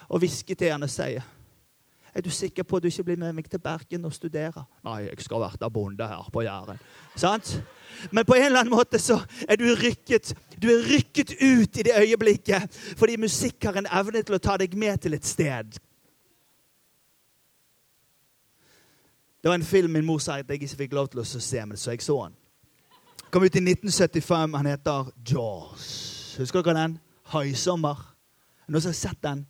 og 0.10 0.22
hvisker 0.22 0.56
til 0.56 0.72
han 0.72 0.86
og 0.86 0.92
sier 0.94 1.26
er 2.14 2.22
du 2.22 2.30
sikker 2.30 2.64
på 2.64 2.78
at 2.78 2.84
du 2.84 2.88
ikke 2.88 3.04
blir 3.04 3.20
med 3.22 3.34
meg 3.38 3.50
til 3.50 3.62
Bergen 3.62 4.06
og 4.06 4.14
studerer? 4.14 4.64
Nei, 4.84 5.04
jeg 5.06 5.22
skal 5.22 5.44
være 5.44 5.70
bonde 5.72 6.08
her 6.08 6.30
på 6.34 6.42
Jæren. 6.42 6.80
Sant? 7.16 7.52
Men 8.12 8.26
på 8.26 8.34
en 8.34 8.46
eller 8.46 8.64
annen 8.64 8.74
måte 8.74 9.00
så 9.00 9.20
er 9.48 9.60
du 9.60 9.68
rykket, 9.78 10.34
du 10.62 10.68
er 10.74 10.88
rykket 10.90 11.36
ut 11.38 11.78
i 11.78 11.86
det 11.86 11.94
øyeblikket 12.00 12.80
fordi 12.98 13.18
musikk 13.18 13.70
har 13.70 13.78
en 13.80 13.92
evne 14.02 14.24
til 14.24 14.36
å 14.36 14.42
ta 14.42 14.58
deg 14.58 14.74
med 14.78 15.06
til 15.06 15.14
et 15.18 15.26
sted. 15.26 15.80
Det 19.40 19.48
var 19.48 19.56
en 19.56 19.64
film 19.64 19.94
min 19.96 20.06
mor 20.06 20.20
sa 20.20 20.40
at 20.40 20.50
jeg 20.50 20.62
ikke 20.62 20.82
fikk 20.84 20.98
lov 20.98 21.14
til 21.14 21.22
å 21.22 21.28
se, 21.30 21.66
men 21.66 21.78
så 21.78 21.94
jeg 21.94 22.04
så 22.04 22.18
den. 22.26 22.39
Kom 23.32 23.44
ut 23.44 23.56
i 23.56 23.60
1975. 23.60 24.54
Han 24.54 24.66
heter 24.66 25.06
Jaws. 25.28 26.36
Husker 26.40 26.64
dere 26.64 26.74
den? 26.80 26.96
Haisommer. 27.30 27.98
Noen 28.68 28.82
som 28.82 28.90
har 28.90 28.98
sett 28.98 29.22
den? 29.22 29.44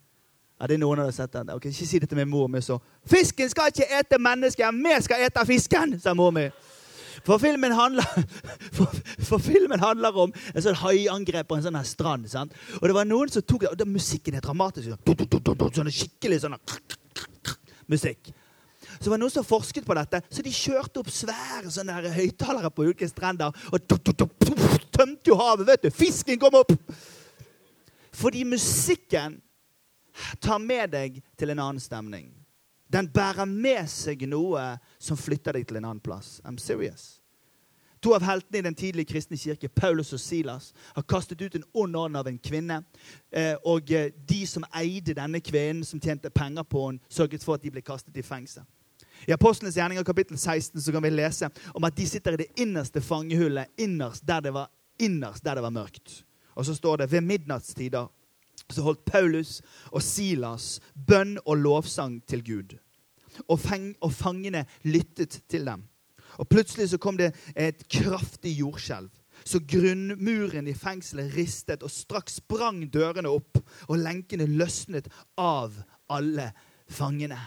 Ja, 0.60 0.68
det 0.68 0.76
er 0.76 0.82
noen 0.82 1.00
som 1.00 1.08
har 1.08 1.16
sett 1.16 1.32
den. 1.34 1.52
Ok, 1.54 1.70
Ikke 1.72 1.88
si 1.88 2.00
det 2.00 2.10
til 2.12 2.20
min 2.20 2.30
mor 2.30 2.48
mi 2.48 2.60
så. 2.62 2.80
'Fisken 3.08 3.50
skal 3.50 3.72
ikke 3.72 3.88
ete 4.00 4.20
mennesker, 4.20 4.72
vi 4.72 5.02
skal 5.04 5.24
ete 5.26 5.46
fisken', 5.46 6.00
sa 6.00 6.14
mor 6.14 6.32
mi. 6.32 6.50
For 7.24 7.38
filmen 7.38 7.72
handler, 7.72 8.04
for, 8.76 8.86
for 9.20 9.38
filmen 9.38 9.80
handler 9.80 10.12
om 10.12 10.34
en 10.56 10.62
sånn 10.62 10.76
haiangrep 10.76 11.48
på 11.48 11.56
en 11.56 11.64
sånn 11.64 11.76
her 11.76 11.84
strand. 11.84 12.30
sant? 12.30 12.54
Og 12.82 12.88
det 12.88 12.96
var 12.96 13.06
noen 13.06 13.30
som 13.30 13.42
tok 13.42 13.62
det, 13.62 13.72
og 13.72 13.80
da 13.80 13.86
Musikken 13.86 14.36
er 14.36 14.42
dramatisk. 14.44 14.90
Sånn, 14.90 15.72
sånn 15.76 15.92
skikkelig 15.92 16.42
sånn 16.44 16.56
musikk. 17.94 18.32
Så 19.00 19.08
det 19.08 19.14
var 19.14 19.22
noen 19.22 19.32
som 19.32 19.48
forsket 19.48 19.86
på 19.88 19.96
dette, 19.96 20.20
så 20.28 20.44
de 20.44 20.52
kjørte 20.52 21.00
opp 21.00 21.12
svære 21.14 21.72
sånne 21.72 22.02
der 22.04 22.18
høyttalere 22.18 22.72
på 22.76 22.90
ulike 22.90 23.08
strender. 23.08 23.56
Og 23.72 23.88
tømte 23.88 25.32
jo 25.32 25.38
havet. 25.40 25.68
vet 25.68 25.88
du. 25.88 25.90
Fisken 25.96 26.40
kom 26.40 26.60
opp! 26.60 26.76
Fordi 28.20 28.44
musikken 28.44 29.38
tar 30.44 30.60
med 30.60 30.92
deg 30.92 31.22
til 31.40 31.54
en 31.54 31.64
annen 31.64 31.80
stemning. 31.80 32.34
Den 32.92 33.08
bærer 33.08 33.46
med 33.46 33.88
seg 33.88 34.26
noe 34.28 34.74
som 35.00 35.18
flytter 35.18 35.56
deg 35.56 35.68
til 35.70 35.80
en 35.80 35.88
annen 35.92 36.04
plass. 36.04 36.42
I'm 36.44 36.58
serious. 36.60 37.20
To 38.02 38.14
av 38.16 38.24
heltene 38.24 38.62
i 38.62 38.66
den 38.66 38.76
tidlige 38.76 39.12
kristne 39.12 39.38
kirke, 39.38 39.68
Paulus 39.68 40.14
og 40.16 40.20
Silas, 40.24 40.74
har 40.96 41.04
kastet 41.04 41.42
ut 41.42 41.56
en 41.56 41.66
ond 41.74 41.96
ånd 41.96 42.18
av 42.18 42.28
en 42.28 42.40
kvinne. 42.40 42.82
Eh, 43.32 43.56
og 43.68 43.92
eh, 43.92 44.12
de 44.28 44.40
som 44.48 44.66
eide 44.72 45.16
denne 45.16 45.42
kvinnen, 45.44 45.84
som 45.86 46.00
tjente 46.00 46.32
penger 46.32 46.64
på 46.64 46.86
henne, 46.88 47.12
sørget 47.12 47.44
for 47.44 47.60
at 47.60 47.64
de 47.64 47.72
ble 47.72 47.84
kastet 47.84 48.18
i 48.18 48.24
fengsel. 48.24 48.64
I 49.28 49.34
Apostlenes 49.36 49.78
gjerninger 49.78 50.04
kapittel 50.04 50.38
16 50.38 50.82
så 50.82 50.92
kan 50.92 51.04
vi 51.04 51.10
lese 51.10 51.50
om 51.74 51.84
at 51.84 51.98
de 51.98 52.08
sitter 52.08 52.36
i 52.36 52.44
det 52.44 52.52
innerste 52.62 53.02
fangehullet, 53.02 53.72
innerst 53.78 54.28
der 54.28 54.42
det 54.46 54.54
var, 54.56 54.70
innerst 55.00 55.44
der 55.44 55.60
det 55.60 55.66
var 55.66 55.76
mørkt. 55.76 56.24
Og 56.56 56.66
så 56.66 56.76
står 56.76 57.04
det 57.04 57.12
ved 57.12 57.22
midnattstider 57.22 58.08
så 58.70 58.84
holdt 58.86 59.06
Paulus 59.06 59.60
og 59.92 60.04
Silas 60.04 60.78
bønn 60.94 61.38
og 61.46 61.58
lovsang 61.64 62.20
til 62.30 62.44
Gud. 62.46 62.76
Og, 63.48 63.60
feng, 63.60 63.94
og 64.02 64.14
fangene 64.14 64.66
lyttet 64.84 65.42
til 65.50 65.66
dem. 65.66 65.86
Og 66.38 66.48
Plutselig 66.50 66.90
så 66.92 67.00
kom 67.02 67.18
det 67.18 67.32
et 67.56 67.86
kraftig 67.90 68.58
jordskjelv. 68.60 69.10
Så 69.46 69.62
grunnmuren 69.64 70.68
i 70.68 70.76
fengselet 70.76 71.32
ristet, 71.36 71.84
og 71.84 71.92
straks 71.92 72.42
sprang 72.42 72.84
dørene 72.92 73.32
opp, 73.32 73.62
og 73.88 74.02
lenkene 74.04 74.46
løsnet 74.52 75.08
av 75.40 75.78
alle 76.12 76.52
fangene. 76.92 77.40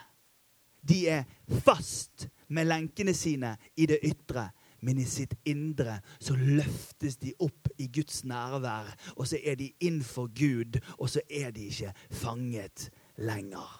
De 0.88 1.06
er 1.08 1.24
fast 1.64 2.26
med 2.52 2.68
lenkene 2.68 3.14
sine 3.14 3.54
i 3.76 3.86
det 3.88 4.00
ytre, 4.06 4.48
men 4.82 4.98
i 4.98 5.06
sitt 5.06 5.34
indre 5.46 6.00
så 6.18 6.34
løftes 6.36 7.16
de 7.22 7.32
opp 7.42 7.70
i 7.78 7.86
Guds 7.92 8.24
nærvær. 8.26 8.90
Og 9.16 9.28
så 9.30 9.38
er 9.38 9.56
de 9.60 9.70
innenfor 9.80 10.28
Gud, 10.34 10.80
og 10.98 11.10
så 11.12 11.22
er 11.30 11.54
de 11.54 11.68
ikke 11.70 11.92
fanget 12.10 12.88
lenger. 13.16 13.70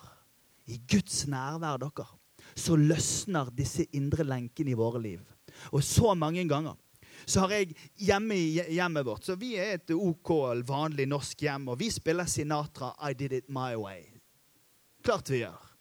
I 0.71 0.79
Guds 0.89 1.27
nærvær, 1.27 1.81
dere, 1.83 2.07
så 2.55 2.77
løsner 2.79 3.51
disse 3.57 3.89
indre 3.97 4.25
lenkene 4.27 4.73
i 4.73 4.79
våre 4.79 5.03
liv. 5.03 5.27
Og 5.75 5.83
så 5.85 6.15
mange 6.15 6.47
ganger 6.49 6.79
så 7.27 7.45
har 7.45 7.53
jeg 7.55 7.75
hjemme 8.03 8.35
i 8.35 8.63
hjemmet 8.73 9.05
vårt 9.07 9.27
Så 9.27 9.37
vi 9.39 9.53
er 9.61 9.77
et 9.77 9.93
OK, 9.95 10.33
vanlig 10.67 11.07
norsk 11.07 11.45
hjem, 11.45 11.69
og 11.69 11.79
vi 11.79 11.91
spiller 11.91 12.27
Sinatra 12.27 12.95
'I 12.99 13.13
Did 13.15 13.33
It 13.33 13.49
My 13.49 13.75
Way'. 13.79 14.19
Klart 15.05 15.31
vi 15.31 15.43
gjør. 15.43 15.72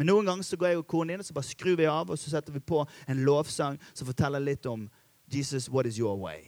Men 0.00 0.08
noen 0.08 0.30
ganger 0.30 0.46
så 0.48 0.56
går 0.56 0.70
jeg 0.70 0.80
og 0.80 0.86
konen 0.88 1.12
inn 1.12 1.20
og 1.20 1.26
så 1.28 1.34
bare 1.36 1.50
skrur 1.50 1.76
vi 1.76 1.84
av 1.84 2.08
og 2.08 2.16
så 2.16 2.32
setter 2.32 2.54
vi 2.54 2.62
på 2.64 2.80
en 3.04 3.18
lovsang 3.26 3.76
som 3.92 4.08
forteller 4.08 4.40
litt 4.40 4.64
om 4.70 4.86
Jesus, 5.28 5.68
what 5.68 5.84
is 5.84 5.98
your 6.00 6.16
way? 6.16 6.40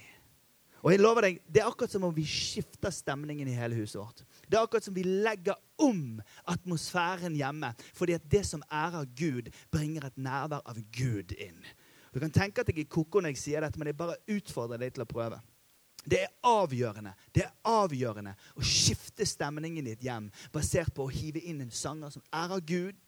Og 0.80 0.94
jeg 0.94 1.02
lover 1.02 1.26
deg, 1.26 1.42
Det 1.46 1.60
er 1.60 1.68
akkurat 1.68 1.92
som 1.92 2.08
om 2.08 2.14
vi 2.16 2.24
skifter 2.26 2.90
stemningen 2.90 3.46
i 3.46 3.54
hele 3.54 3.76
huset 3.76 4.00
vårt. 4.00 4.24
Det 4.48 4.56
er 4.56 4.64
akkurat 4.64 4.88
som 4.88 4.96
vi 4.96 5.04
legger 5.04 5.54
om 5.78 6.16
atmosfæren 6.48 7.36
hjemme. 7.36 7.74
Fordi 7.94 8.16
at 8.16 8.24
det 8.30 8.42
som 8.48 8.64
ærer 8.72 9.04
Gud, 9.14 9.52
bringer 9.70 10.08
et 10.08 10.16
nærvær 10.16 10.64
av 10.66 10.80
Gud 10.96 11.36
inn. 11.36 11.60
Du 12.12 12.18
kan 12.20 12.32
tenke 12.32 12.64
at 12.64 12.72
jeg 12.72 12.86
er 12.86 12.90
koko 12.90 13.20
når 13.20 13.36
jeg 13.36 13.42
sier 13.44 13.60
dette, 13.60 13.78
men 13.78 13.92
jeg 13.92 14.00
bare 14.00 14.18
utfordrer 14.32 14.80
deg 14.80 14.96
til 14.96 15.04
å 15.04 15.12
prøve. 15.12 15.38
Det 16.02 16.18
er 16.24 16.32
avgjørende 16.42 17.12
det 17.30 17.44
er 17.44 17.52
avgjørende 17.68 18.32
å 18.58 18.64
skifte 18.66 19.26
stemningen 19.28 19.86
i 19.86 19.92
et 19.94 20.02
hjem 20.02 20.32
basert 20.50 20.90
på 20.96 21.06
å 21.06 21.12
hive 21.12 21.44
inn 21.46 21.60
en 21.62 21.70
sanger 21.70 22.10
som 22.10 22.24
ærer 22.34 22.64
Gud, 22.66 22.98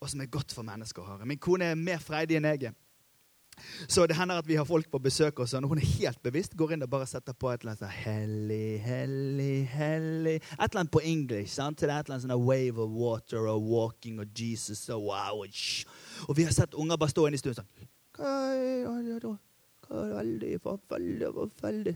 og 0.00 0.10
som 0.10 0.20
er 0.22 0.30
godt 0.30 0.54
for 0.54 0.66
mennesker 0.66 1.02
å 1.02 1.14
høre. 1.14 1.26
Min 1.28 1.40
kone 1.42 1.72
er 1.72 1.78
mer 1.78 2.02
freidig 2.02 2.38
enn 2.38 2.46
jeg 2.50 2.70
er. 2.70 2.76
Så 3.88 4.04
det 4.06 4.14
hender 4.14 4.38
at 4.38 4.46
vi 4.46 4.54
har 4.54 4.66
folk 4.68 4.86
på 4.90 5.00
besøk, 5.02 5.40
og 5.42 5.48
sånn, 5.50 5.66
hun 5.66 5.80
er 5.80 5.88
helt 5.98 6.20
bevisst 6.22 6.54
går 6.58 6.76
inn 6.76 6.84
og 6.86 6.92
bare 6.92 7.08
setter 7.10 7.34
på 7.34 7.50
et 7.50 7.64
eller 7.64 7.74
annet 7.74 7.82
sånn 7.82 7.96
Hellig, 8.04 8.78
hellig, 8.84 9.56
hellig 9.72 10.36
Et 10.38 10.62
eller 10.68 10.84
annet 10.84 10.94
på 10.94 11.02
engelsk. 11.02 11.54
sant? 11.54 11.80
Til 11.80 11.90
det 11.90 11.96
er 11.96 12.04
et 12.04 12.10
eller 12.10 12.20
annet 12.20 12.28
sånn 12.28 12.46
wave 12.46 12.84
of 12.84 12.94
water 12.94 13.50
og 13.50 13.66
walking 13.66 14.22
og 14.22 14.30
Jesus 14.30 14.86
og 14.94 15.08
wow. 15.10 15.42
Og, 15.42 15.60
og 16.28 16.38
vi 16.38 16.46
har 16.46 16.54
sett 16.54 16.78
unger 16.78 17.00
bare 17.00 17.14
stå 17.14 17.26
inne 17.26 17.40
i 17.40 17.42
stuen 17.42 17.58
sånn 17.58 17.70
veldig 19.90 20.58
forferdelig, 20.62 21.28
forferdelig. 21.34 21.94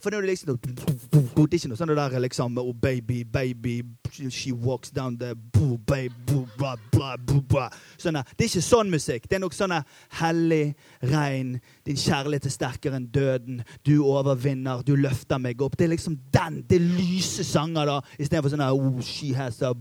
For 0.00 0.10
det 0.10 0.18
er 0.18 0.26
liksom 0.28 0.58
Det 0.60 0.78
er 0.80 1.54
ikke 1.56 1.70
noe 1.70 1.78
sånn 1.78 1.92
det 1.92 1.96
der 1.96 2.18
liksom 2.20 2.58
Oh, 2.60 2.72
baby, 2.74 3.22
baby, 3.24 3.82
she 4.28 4.52
walks 4.52 4.90
down 4.90 5.16
the 5.18 5.34
boo, 5.34 5.78
baby, 5.78 6.14
boo, 6.26 6.46
blah, 6.58 6.76
blah, 6.92 7.16
boo, 7.16 7.40
blah. 7.40 7.70
Sånn, 7.96 8.18
det 8.36 8.44
er 8.44 8.50
ikke 8.50 8.64
sånn 8.64 8.90
musikk. 8.92 9.28
Det 9.28 9.38
er 9.38 9.44
nok 9.44 9.56
sånn 9.56 9.76
hellig, 10.20 10.74
rein, 11.08 11.54
din 11.86 11.96
kjærlighet 11.96 12.50
er 12.50 12.54
sterkere 12.54 13.00
enn 13.00 13.08
døden, 13.12 13.62
du 13.86 14.00
overvinner, 14.04 14.84
du 14.84 14.94
løfter 14.98 15.40
meg 15.40 15.62
opp. 15.62 15.78
Det 15.78 15.88
er 15.88 15.94
liksom 15.94 16.18
den. 16.34 16.60
Det 16.68 16.80
er 16.80 16.90
lyse 16.98 17.46
sanger, 17.46 17.88
da, 17.88 18.00
istedenfor 18.18 18.52
sånn 18.52 18.66
oh, 18.68 19.00
she 19.04 19.32
has 19.36 19.62
a 19.64 19.74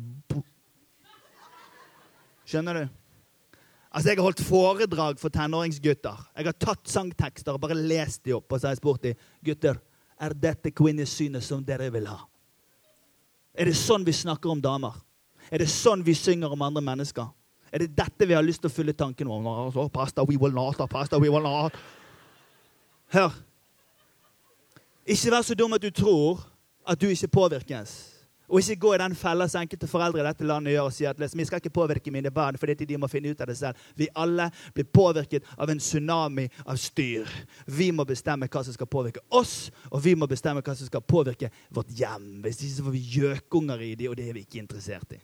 Skjønner 2.49 2.73
du? 2.73 2.85
Altså, 3.89 4.09
Jeg 4.09 4.17
har 4.17 4.23
holdt 4.23 4.41
foredrag 4.45 5.19
for 5.19 5.29
tenåringsgutter. 5.29 6.17
Jeg 6.37 6.45
har 6.45 6.57
tatt 6.57 6.89
sangtekster 6.89 7.55
og 7.55 7.61
bare 7.61 7.77
lest 7.77 8.23
de 8.25 8.35
opp. 8.37 8.51
Og 8.51 8.59
så 8.59 8.67
har 8.67 8.75
jeg 8.75 8.81
spurt 8.83 9.03
de, 9.03 9.15
gutter, 9.45 9.79
er 10.19 10.35
dette 10.35 10.71
kvinnesynet 10.71 11.43
som 11.43 11.63
dere 11.65 11.89
vil 11.93 12.07
ha. 12.09 12.19
Er 13.53 13.65
det 13.65 13.77
sånn 13.79 14.05
vi 14.05 14.13
snakker 14.13 14.51
om 14.51 14.61
damer? 14.61 14.93
Er 15.49 15.63
det 15.63 15.69
sånn 15.73 16.03
vi 16.05 16.13
synger 16.13 16.53
om 16.53 16.61
andre 16.61 16.83
mennesker? 16.85 17.31
Er 17.71 17.83
det 17.83 17.95
dette 17.97 18.27
vi 18.27 18.35
har 18.37 18.45
lyst 18.45 18.61
til 18.61 18.69
å 18.69 18.73
fylle 18.73 18.93
tanken 18.93 19.29
om? 19.29 19.47
Oh, 19.47 19.89
pasta, 19.89 20.23
we 20.25 20.37
will 20.37 20.53
not, 20.53 20.77
pasta, 20.89 21.17
we 21.17 21.29
will 21.29 21.45
not. 21.45 21.73
Hør. 23.13 23.33
Ikke 25.05 25.33
vær 25.33 25.45
så 25.45 25.57
dum 25.57 25.73
at 25.73 25.81
du 25.81 25.89
tror 25.89 26.43
at 26.85 27.01
du 27.01 27.09
ikke 27.09 27.27
påvirkes. 27.27 28.08
Og 28.49 28.59
ikke 28.59 28.81
gå 28.81 28.93
i 28.95 28.99
den 29.01 29.15
fella 29.15 29.45
som 29.49 29.61
enkelte 29.61 29.87
foreldre 29.87 30.23
i 30.23 30.25
dette 30.25 30.47
landet 30.47 30.73
gjør 30.73 30.87
og 30.89 30.93
sier 30.95 31.13
at 31.13 31.35
vi 31.37 31.45
skal 31.45 31.61
ikke 31.61 31.73
påvirke 31.73 32.11
mine 32.11 32.31
barn 32.33 32.57
fordi 32.57 32.85
de 32.89 32.97
må 32.97 33.07
finne 33.07 33.29
ut 33.29 33.41
av 33.41 33.49
det 33.51 33.57
selv. 33.59 33.77
Vi 33.95 34.09
alle 34.17 34.49
blir 34.73 34.87
påvirket 34.89 35.45
av 35.57 35.69
en 35.69 35.81
tsunami 35.81 36.47
av 36.65 36.79
styr. 36.81 37.29
Vi 37.65 37.91
må 37.93 38.05
bestemme 38.09 38.49
hva 38.49 38.63
som 38.65 38.73
skal 38.73 38.89
påvirke 38.89 39.21
oss, 39.29 39.69
og 39.91 40.01
vi 40.03 40.15
må 40.17 40.27
bestemme 40.27 40.63
hva 40.65 40.75
som 40.75 40.89
skal 40.89 41.05
påvirke 41.05 41.51
vårt 41.69 41.93
hjem. 41.93 42.39
Hvis 42.45 42.63
ikke 42.63 42.77
så 42.77 42.87
får 42.87 42.97
vi 42.97 43.05
gjøkunger 43.19 43.85
i 43.85 43.93
det, 43.99 44.09
og 44.09 44.17
det 44.17 44.29
er 44.29 44.37
vi 44.37 44.45
ikke 44.47 44.63
interessert 44.63 45.13
i. 45.13 45.21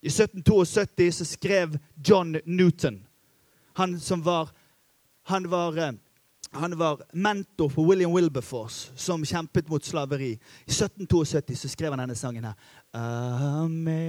I 0.00 0.08
1772 0.08 1.10
så 1.18 1.26
skrev 1.28 1.74
John 2.08 2.38
Newton, 2.44 3.02
han 3.76 3.98
som 4.00 4.22
var, 4.24 4.48
han 5.28 5.50
var 5.50 5.76
eh, 5.76 5.98
han 6.52 6.78
var 6.78 7.02
mentor 7.12 7.68
for 7.68 7.82
William 7.82 8.12
Wilberforce, 8.12 8.92
som 8.96 9.24
kjempet 9.24 9.68
mot 9.68 9.84
slaveri. 9.84 10.30
I 10.66 10.70
1772 10.70 11.56
så 11.56 11.68
skrev 11.68 11.92
han 11.92 11.98
denne 11.98 12.14
sangen 12.14 12.44
her. 12.44 12.54
Amazing 13.64 14.08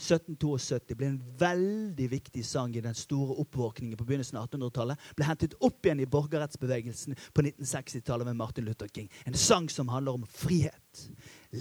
1772 0.04 0.96
ble 0.98 1.06
en 1.12 1.20
veldig 1.40 2.08
viktig 2.12 2.44
sang 2.46 2.74
i 2.76 2.82
den 2.84 2.94
store 2.94 3.36
oppvåkningen 3.42 3.96
på 3.98 4.06
begynnelsen 4.06 4.38
av 4.38 4.48
1800-tallet. 4.48 4.98
Ble 5.16 5.28
hentet 5.28 5.56
opp 5.64 5.86
igjen 5.86 6.02
i 6.04 6.08
borgerrettsbevegelsen 6.10 7.16
på 7.34 7.44
1960-tallet 7.46 8.28
med 8.28 8.36
Martin 8.40 8.68
Luther 8.68 8.88
King. 8.88 9.08
En 9.24 9.34
sang 9.38 9.68
som 9.72 9.88
handler 9.92 10.12
om 10.20 10.26
frihet, 10.28 11.08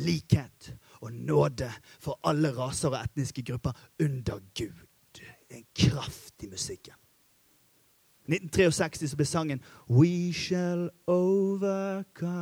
likhet 0.04 0.74
og 1.02 1.14
nåde 1.14 1.72
for 2.00 2.20
alle 2.28 2.54
raser 2.56 2.92
og 2.92 3.00
etniske 3.04 3.46
grupper 3.48 3.72
under 4.04 4.40
Gud. 4.58 4.88
En 5.54 5.66
kraft 5.76 6.44
i 6.44 6.48
musikken. 6.50 6.94
1963 8.24 9.10
så 9.12 9.18
ble 9.20 9.26
sangen 9.28 9.60
We 9.90 10.32
shall 10.34 10.90
overcome. 11.08 12.34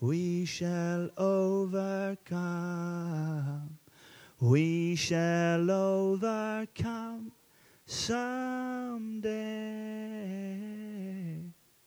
We 0.00 0.46
shall 0.46 1.10
overcome. 1.16 2.34
We 4.44 4.96
shall 4.96 5.70
overcome 5.70 7.30
someday. 7.86 9.32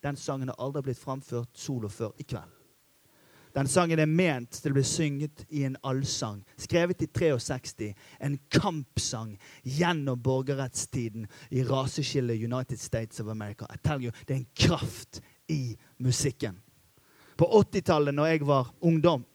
Den 0.04 0.16
sangen 0.16 0.48
har 0.50 0.56
aldri 0.58 0.82
blitt 0.82 0.98
framført 0.98 1.50
solo 1.54 1.88
før 1.88 2.16
i 2.18 2.24
kveld. 2.24 2.50
Den 3.54 3.68
sangen 3.70 4.00
er 4.00 4.10
ment 4.10 4.58
til 4.58 4.74
å 4.74 4.78
bli 4.80 4.84
synget 4.90 5.46
i 5.54 5.68
en 5.70 5.78
allsang, 5.86 6.42
skrevet 6.58 7.06
i 7.06 7.08
63. 7.14 7.94
En 8.26 8.40
kampsang 8.50 9.38
gjennom 9.64 10.18
borgerrettstiden 10.18 11.28
i 11.52 11.62
raseskillet 11.62 12.42
United 12.42 12.80
States 12.80 13.20
of 13.20 13.28
America. 13.28 13.66
I 13.70 13.78
tell 13.84 14.02
you, 14.02 14.12
Det 14.26 14.34
er 14.34 14.38
en 14.40 14.48
kraft 14.56 15.22
i 15.48 15.78
musikken. 16.00 16.58
På 17.38 17.46
80-tallet, 17.46 18.14
når 18.16 18.26
jeg 18.26 18.48
var 18.48 18.74
ungdom, 18.82 19.26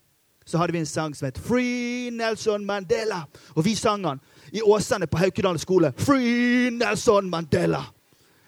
så 0.44 0.59
hadde 0.59 0.74
vi 0.74 0.83
en 0.83 0.88
sang 0.88 1.14
som 1.16 1.26
het 1.28 1.38
Free 1.38 2.11
Nelson 2.11 2.64
Mandela. 2.66 3.22
Og 3.57 3.64
vi 3.64 3.74
sang 3.78 4.05
den 4.05 4.20
i 4.52 4.62
Åsane 4.62 5.07
på 5.07 5.20
Haukedal 5.22 5.59
skole. 5.62 5.92
Free 5.96 6.70
Nelson 6.70 7.31
Mandela. 7.31 7.85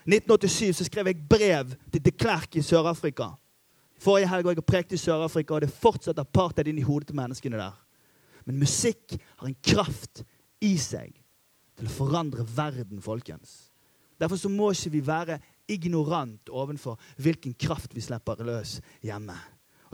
1987 0.05 0.77
så 0.77 0.85
skrev 0.85 1.09
jeg 1.09 1.23
brev 1.29 1.73
til 1.93 2.05
de 2.05 2.13
Klerk 2.13 2.57
i 2.57 2.63
Sør-Afrika. 2.63 3.31
Forrige 4.01 4.29
helg 4.29 4.45
var 4.45 4.53
jeg 4.53 4.61
og 4.61 4.69
prekte 4.69 4.99
i 4.99 5.01
Sør-Afrika, 5.01 5.55
og 5.55 5.65
det 5.65 5.73
fortsetter 5.73 6.27
partiet 6.29 6.69
inn 6.69 6.81
i 6.81 6.85
hodet 6.85 7.09
til 7.09 7.17
menneskene 7.17 7.61
der. 7.61 7.77
Men 8.45 8.59
musikk 8.61 9.17
har 9.41 9.49
en 9.49 9.57
kraft 9.65 10.25
i 10.61 10.75
seg 10.81 11.15
til 11.79 11.89
å 11.89 11.95
forandre 11.95 12.45
verden, 12.57 13.01
folkens. 13.03 13.71
Derfor 14.21 14.39
så 14.39 14.51
må 14.53 14.71
ikke 14.75 14.93
vi 14.93 15.03
være 15.07 15.39
ignorant 15.69 16.53
overfor 16.53 17.01
hvilken 17.17 17.57
kraft 17.59 17.97
vi 17.97 18.05
slipper 18.05 18.45
løs 18.45 18.79
hjemme. 19.03 19.37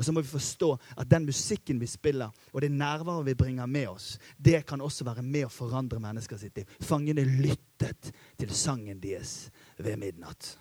Og 0.00 0.06
så 0.06 0.14
må 0.16 0.22
vi 0.24 0.32
forstå 0.32 0.70
at 0.96 1.10
den 1.10 1.26
musikken 1.28 1.80
vi 1.80 1.86
spiller, 1.90 2.32
og 2.54 2.62
det 2.64 2.70
nærværet 2.72 3.26
vi 3.26 3.34
bringer 3.36 3.68
med 3.68 3.90
oss, 3.90 4.14
det 4.40 4.62
kan 4.66 4.80
også 4.80 5.04
være 5.04 5.22
med 5.22 5.44
å 5.44 5.52
forandre 5.52 6.00
mennesker 6.00 6.40
sitt 6.40 6.56
liv. 6.56 6.72
Fangene 6.80 7.26
lyttet 7.28 8.08
til 8.40 8.54
sangen 8.56 9.02
deres 9.02 9.50
ved 9.76 10.00
midnatt. 10.00 10.54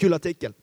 Kul 0.00 0.16
artikkel 0.16 0.56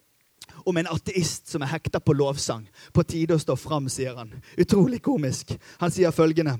om 0.65 0.77
en 0.77 0.89
ateist 0.89 1.51
som 1.51 1.61
er 1.61 1.71
hekta 1.75 1.99
på 2.01 2.15
lovsang. 2.17 2.65
På 2.93 3.03
tide 3.05 3.37
å 3.37 3.41
stå 3.41 3.53
fram, 3.59 3.85
sier 3.91 4.17
han. 4.17 4.33
Utrolig 4.57 5.03
komisk. 5.05 5.53
Han 5.77 5.93
sier 5.93 6.15
følgende. 6.15 6.57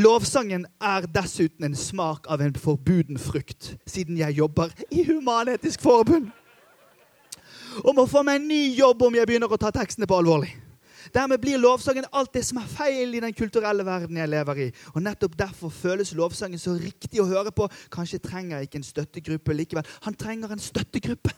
Lovsangen 0.00 0.64
er 0.80 1.04
dessuten 1.12 1.68
en 1.68 1.76
smak 1.76 2.30
av 2.30 2.40
en 2.40 2.56
forbuden 2.56 3.20
frukt, 3.20 3.74
siden 3.86 4.16
jeg 4.22 4.38
jobber 4.38 4.72
i 4.88 5.04
Human-Etisk 5.04 5.84
Forbund. 5.84 6.30
Og 7.82 7.94
må 7.96 8.06
få 8.08 8.22
meg 8.24 8.40
en 8.40 8.48
ny 8.48 8.62
jobb 8.78 9.02
om 9.02 9.18
jeg 9.18 9.28
begynner 9.28 9.50
å 9.50 9.60
ta 9.60 9.74
tekstene 9.74 10.08
på 10.08 10.22
alvorlig. 10.22 10.54
Dermed 11.14 11.42
blir 11.42 11.60
lovsangen 11.60 12.08
alt 12.12 12.32
det 12.34 12.44
som 12.48 12.60
er 12.62 12.70
feil 12.70 13.14
i 13.14 13.22
den 13.24 13.36
kulturelle 13.36 13.84
verden 13.86 14.16
jeg 14.16 14.32
lever 14.32 14.62
i. 14.66 14.68
Og 14.94 15.02
nettopp 15.04 15.36
derfor 15.38 15.74
føles 15.74 16.14
lovsangen 16.16 16.60
så 16.60 16.76
riktig 16.78 17.20
å 17.22 17.28
høre 17.28 17.52
på. 17.54 17.68
Kanskje 17.92 18.22
trenger 18.24 18.58
jeg 18.58 18.70
ikke 18.70 18.80
en 18.80 18.90
støttegruppe 18.90 19.56
likevel. 19.56 19.96
Han 20.08 20.16
trenger 20.18 20.54
en 20.54 20.62
støttegruppe. 20.62 21.34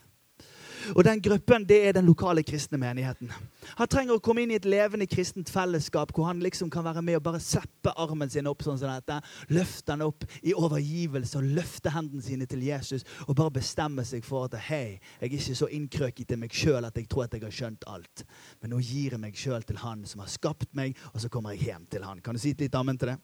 Og 0.94 1.02
den 1.04 1.20
gruppen 1.22 1.64
det 1.66 1.78
er 1.88 1.96
den 1.96 2.06
lokale 2.06 2.42
kristne 2.46 2.78
menigheten. 2.78 3.32
Han 3.78 3.90
trenger 3.90 4.16
å 4.16 4.22
komme 4.22 4.44
inn 4.44 4.52
i 4.54 4.58
et 4.58 4.68
levende 4.68 5.08
kristent 5.10 5.50
fellesskap 5.52 6.12
hvor 6.14 6.28
han 6.28 6.42
liksom 6.44 6.70
kan 6.72 6.86
være 6.86 7.02
med 7.04 7.18
og 7.18 7.24
bare 7.26 7.40
seppe 7.42 7.94
armen 7.96 8.30
sin 8.30 8.46
opp 8.50 8.62
sånn 8.66 8.78
som 8.78 8.92
dette. 8.92 9.18
Løfte 9.50 9.92
den 9.92 10.06
opp 10.06 10.26
i 10.42 10.54
overgivelse 10.54 11.40
og 11.40 11.50
løfte 11.56 11.92
hendene 11.94 12.24
sine 12.24 12.48
til 12.50 12.62
Jesus 12.66 13.06
og 13.26 13.36
bare 13.38 13.56
bestemme 13.58 14.04
seg 14.06 14.24
for 14.26 14.46
at 14.46 14.58
hei, 14.68 14.98
jeg 15.20 15.30
er 15.30 15.38
ikke 15.38 15.58
så 15.58 15.70
innkrøket 15.72 16.30
til 16.30 16.40
meg 16.42 16.54
sjøl 16.54 16.86
at 16.86 16.98
jeg 16.98 17.08
tror 17.10 17.26
at 17.26 17.36
jeg 17.36 17.46
har 17.46 17.54
skjønt 17.54 17.86
alt. 17.90 18.26
Men 18.62 18.74
nå 18.74 18.82
gir 18.84 19.16
jeg 19.16 19.22
meg 19.22 19.38
sjøl 19.38 19.64
til 19.66 19.80
Han 19.82 20.04
som 20.08 20.22
har 20.22 20.30
skapt 20.30 20.72
meg, 20.76 20.96
og 21.12 21.20
så 21.22 21.30
kommer 21.32 21.54
jeg 21.54 21.70
hjem 21.70 21.86
til 21.90 22.06
Han. 22.06 22.22
Kan 22.24 22.36
du 22.36 22.42
si 22.42 22.54
litt 22.58 22.74
ammen 22.78 22.98
til 22.98 23.14
det? 23.14 23.18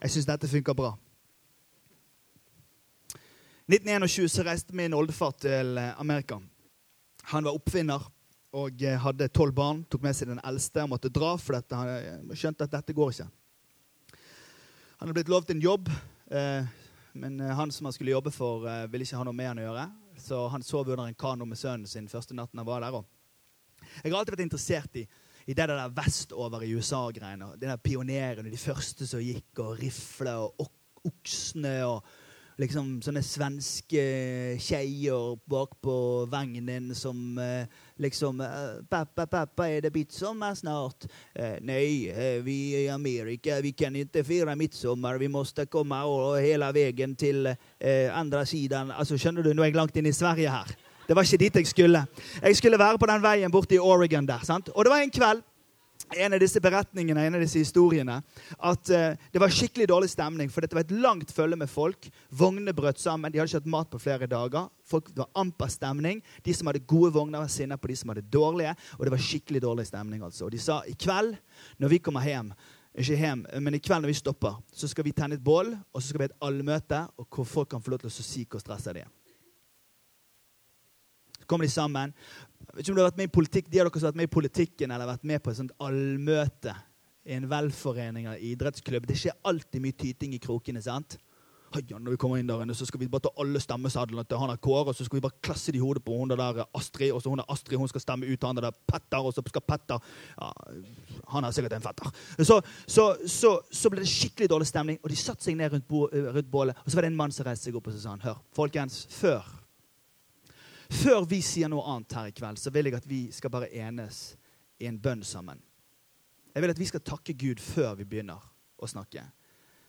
Jeg 0.00 0.12
syns 0.12 0.28
dette 0.28 0.50
funker 0.50 0.76
bra. 0.76 0.92
1921 3.66 4.28
så 4.30 4.44
reiste 4.46 4.76
min 4.78 4.94
oldefar 4.94 5.32
til 5.42 5.78
Amerika. 5.98 6.38
Han 7.32 7.46
var 7.46 7.56
oppfinner 7.58 8.04
og 8.56 8.82
eh, 8.86 8.98
hadde 9.02 9.28
tolv 9.34 9.54
barn. 9.56 9.82
Tok 9.90 10.04
med 10.04 10.16
seg 10.16 10.30
den 10.30 10.42
eldste 10.46 10.84
og 10.84 10.92
måtte 10.94 11.10
dra, 11.12 11.34
for 11.40 11.58
dette. 11.58 11.76
han 11.76 11.90
eh, 12.30 12.36
skjønte 12.38 12.68
at 12.68 12.76
dette 12.78 12.94
går 12.96 13.14
ikke. 13.14 13.28
Han 14.96 15.08
hadde 15.08 15.16
blitt 15.18 15.32
lovet 15.32 15.50
en 15.52 15.64
jobb, 15.64 15.90
eh, 16.30 16.68
men 17.18 17.40
han 17.58 17.72
som 17.72 17.88
han 17.88 17.96
skulle 17.96 18.14
jobbe 18.14 18.30
for, 18.32 18.64
ville 18.92 19.04
ikke 19.04 19.18
ha 19.18 19.24
noe 19.24 19.36
med 19.36 19.50
han 19.50 19.60
å 19.60 19.66
gjøre. 19.66 19.84
Så 20.20 20.40
han 20.52 20.64
sov 20.64 20.88
under 20.88 21.06
en 21.08 21.16
kano 21.18 21.48
med 21.48 21.58
sønnen 21.60 21.88
sin 21.88 22.08
første 22.12 22.36
natten 22.36 22.60
han 22.60 22.68
var 22.68 22.84
der. 22.84 22.98
Jeg 24.02 24.12
har 24.12 24.18
alltid 24.20 24.36
vært 24.36 24.44
interessert 24.44 24.98
i, 25.00 25.04
i 25.48 25.56
det 25.56 25.66
der 25.70 25.92
vestover 25.96 26.64
i 26.64 26.70
USA-greiene. 26.76 27.54
De 27.56 27.68
der 27.68 27.80
pionerene, 27.80 28.52
de 28.52 28.60
første 28.60 29.08
som 29.08 29.24
gikk, 29.24 29.50
og 29.64 29.80
rifle 29.80 30.36
og 30.44 30.68
oksene. 31.08 31.78
og 31.88 32.04
liksom 32.60 33.00
sånne 33.04 33.22
svenske 33.24 34.02
skeier 34.62 35.36
bak 35.48 35.76
på 35.84 35.96
vagnen 36.32 36.94
som 36.96 37.38
eh, 37.38 37.68
liksom 38.00 38.40
eh, 38.40 38.82
'Pappa, 38.88 39.26
pappa, 39.26 39.68
er 39.68 39.80
det 39.84 39.94
midtsommer 39.94 40.54
snart?' 40.54 41.06
Eh, 41.34 41.58
'Nei, 41.60 42.40
vi 42.42 42.84
i 42.84 42.88
Amerika, 42.88 43.60
vi 43.60 43.72
kan 43.72 43.96
ikke 43.96 44.24
feire 44.24 44.56
midtsommer. 44.56 45.18
Vi 45.18 45.28
måtte 45.28 45.66
komme 45.66 45.96
hele 46.40 46.72
veien 46.72 47.16
til 47.16 47.54
andre 48.12 48.46
siden.' 48.46 48.90
Altså, 48.90 49.18
skjønner 49.18 49.42
du, 49.42 49.52
nå 49.52 49.62
er 49.62 49.70
jeg 49.70 49.76
langt 49.76 49.96
inn 49.96 50.06
i 50.06 50.12
Sverige 50.12 50.50
her. 50.50 50.76
Det 51.08 51.14
var 51.16 51.22
ikke 51.22 51.38
dit 51.38 51.56
jeg 51.56 51.66
skulle. 51.66 52.06
Jeg 52.42 52.56
skulle 52.56 52.78
være 52.78 52.98
på 52.98 53.06
den 53.06 53.22
veien 53.22 53.50
borte 53.50 53.74
i 53.74 53.78
Oregon 53.78 54.26
der. 54.26 54.40
sant? 54.42 54.68
Og 54.74 54.84
det 54.84 54.90
var 54.90 54.98
en 54.98 55.10
kveld 55.10 55.42
en 56.14 56.36
av 56.36 56.40
disse 56.40 56.60
beretningene, 56.62 57.24
en 57.26 57.36
av 57.38 57.42
disse 57.42 57.60
historiene, 57.60 58.20
at 58.56 58.92
uh, 58.94 59.26
det 59.32 59.42
var 59.42 59.52
skikkelig 59.52 59.88
dårlig 59.90 60.10
stemning. 60.12 60.50
For 60.52 60.62
dette 60.62 60.76
var 60.76 60.86
et 60.86 60.94
langt 60.94 61.32
følge 61.34 61.58
med 61.58 61.70
folk. 61.70 62.08
Vognene 62.30 62.74
brøt 62.76 63.02
sammen. 63.02 63.32
De 63.32 63.40
hadde 63.40 63.50
ikke 63.50 63.62
hatt 63.64 63.74
mat 63.74 63.90
på 63.92 64.00
flere 64.02 64.30
dager. 64.30 64.70
Folk, 64.86 65.10
var 65.16 65.30
amper 65.38 65.72
stemning. 65.72 66.22
De 66.46 66.54
som 66.54 66.70
hadde 66.70 66.84
gode 66.86 67.12
vogner, 67.16 67.42
var 67.42 67.52
sinna 67.52 67.78
på 67.80 67.90
de 67.90 67.98
som 67.98 68.14
hadde 68.14 68.26
dårlige. 68.30 68.76
Og 68.98 69.06
det 69.06 69.14
var 69.16 69.26
skikkelig 69.28 69.64
dårlig 69.66 69.88
stemning. 69.90 70.22
altså. 70.22 70.46
Og 70.46 70.54
de 70.54 70.62
sa 70.62 70.80
i 70.86 70.94
kveld, 70.94 71.34
når 71.82 71.96
vi 71.96 72.02
kommer 72.04 72.26
hjem, 72.26 72.54
ikke 72.96 73.18
hjem, 73.20 73.42
men 73.60 73.76
i 73.76 73.82
kveld 73.82 74.06
når 74.06 74.14
vi 74.14 74.16
stopper, 74.16 74.56
så 74.72 74.88
skal 74.88 75.04
vi 75.04 75.12
tenne 75.12 75.36
et 75.36 75.44
bål, 75.44 75.74
og 75.92 76.00
så 76.00 76.08
skal 76.08 76.22
vi 76.22 76.28
ha 76.28 76.32
et 76.32 76.42
allmøte 76.48 77.02
hvor 77.28 77.44
folk 77.44 77.74
kan 77.74 77.84
få 77.84 77.92
lov 77.92 78.00
til 78.00 78.08
å 78.08 78.16
si 78.24 78.46
hvor 78.48 78.62
stressa 78.62 78.94
de 78.96 79.04
er. 79.04 79.15
Kommer 81.46 81.68
de 81.68 81.72
sammen. 81.72 82.14
Vet 82.72 82.82
ikke 82.82 82.92
om 82.92 82.98
du 82.98 83.02
har 83.04 83.10
vært 83.10 83.22
med 83.22 83.30
i 83.30 83.36
politikk, 83.36 83.70
De 83.70 83.80
av 83.80 83.88
dere 83.88 84.00
har 84.00 84.08
vært 84.10 84.20
med 84.20 84.28
i 84.28 84.34
politikken 84.36 84.90
eller 84.90 85.12
vært 85.12 85.24
med 85.24 85.42
på 85.42 85.52
et 85.52 85.60
sånt 85.60 85.76
allmøte 85.80 86.74
i 87.26 87.34
en 87.34 87.48
velforening 87.50 88.26
eller 88.26 88.42
idrettsklubb 88.52 89.06
Det 89.08 89.16
skjer 89.18 89.38
alltid 89.48 89.82
mye 89.82 89.96
tyting 89.98 90.34
i 90.36 90.42
krokene. 90.42 90.82
sant? 90.82 91.18
Ja, 91.74 91.98
når 91.98 92.14
vi 92.14 92.16
kommer 92.16 92.38
inn 92.40 92.48
der 92.48 92.62
inne, 92.62 92.74
så 92.74 92.86
skal 92.86 93.00
vi 93.00 93.08
bare 93.10 93.26
ta 93.26 93.32
alle 93.42 93.60
stemmesedlene 93.60 94.24
til 94.24 94.38
han 94.40 94.52
er 94.52 94.60
Kåre, 94.62 94.92
og 94.92 94.96
så 94.96 95.04
skal 95.04 95.18
vi 95.18 95.24
bare 95.24 95.42
klasse 95.44 95.74
det 95.74 95.80
i 95.80 95.82
hodet 95.82 96.04
på 96.06 96.14
hun 96.16 96.30
der 96.30 96.62
Astrid, 96.78 97.10
og 97.12 97.20
så 97.20 97.28
hun 97.28 97.42
der 97.42 97.50
Astrid 97.52 97.76
hun 97.76 97.90
skal 97.90 98.00
stemme 98.00 98.30
ut 98.30 98.46
han 98.46 98.56
der 98.56 98.70
Petter, 98.88 99.18
og 99.18 99.34
så 99.34 99.42
skal 99.44 99.64
Petter 99.66 99.98
ja, 100.38 100.52
Han 101.34 101.44
er 101.44 101.50
sikkert 101.50 101.76
en 101.76 101.82
fetter. 101.82 102.10
Så, 102.38 102.60
så, 102.86 103.04
så, 103.26 103.58
så, 103.70 103.90
ble 103.90 104.00
det 104.00 104.08
skikkelig 104.08 104.48
dårlig 104.50 104.70
stemning, 104.70 104.98
og 105.02 105.10
de 105.10 105.16
satte 105.16 105.44
seg 105.44 105.58
ned 105.58 105.74
rundt, 105.74 105.90
rundt 106.38 106.50
bålet. 106.50 106.82
Og 106.84 106.90
så 106.90 106.96
var 106.96 107.02
det 107.06 107.12
en 107.12 107.18
mann 107.18 107.34
som 107.34 107.46
reiste 107.46 107.68
seg 107.68 107.76
opp 107.76 107.90
og 107.90 107.98
sa 107.98 108.14
han, 108.14 108.24
hør, 108.24 108.40
folkens, 108.56 109.04
før 109.10 109.44
før 110.90 111.24
vi 111.28 111.40
sier 111.44 111.70
noe 111.72 111.84
annet 111.92 112.16
her 112.18 112.28
i 112.30 112.34
kveld, 112.36 112.60
så 112.60 112.72
vil 112.74 112.90
jeg 112.90 112.98
at 112.98 113.08
vi 113.08 113.22
skal 113.34 113.52
bare 113.52 113.70
enes 113.72 114.36
i 114.78 114.88
en 114.90 114.98
bønn 115.00 115.24
sammen. 115.24 115.60
Jeg 116.54 116.64
vil 116.64 116.72
at 116.72 116.80
vi 116.80 116.88
skal 116.88 117.04
takke 117.04 117.34
Gud 117.36 117.60
før 117.60 117.96
vi 117.98 118.06
begynner 118.08 118.40
å 118.80 118.88
snakke. 118.88 119.24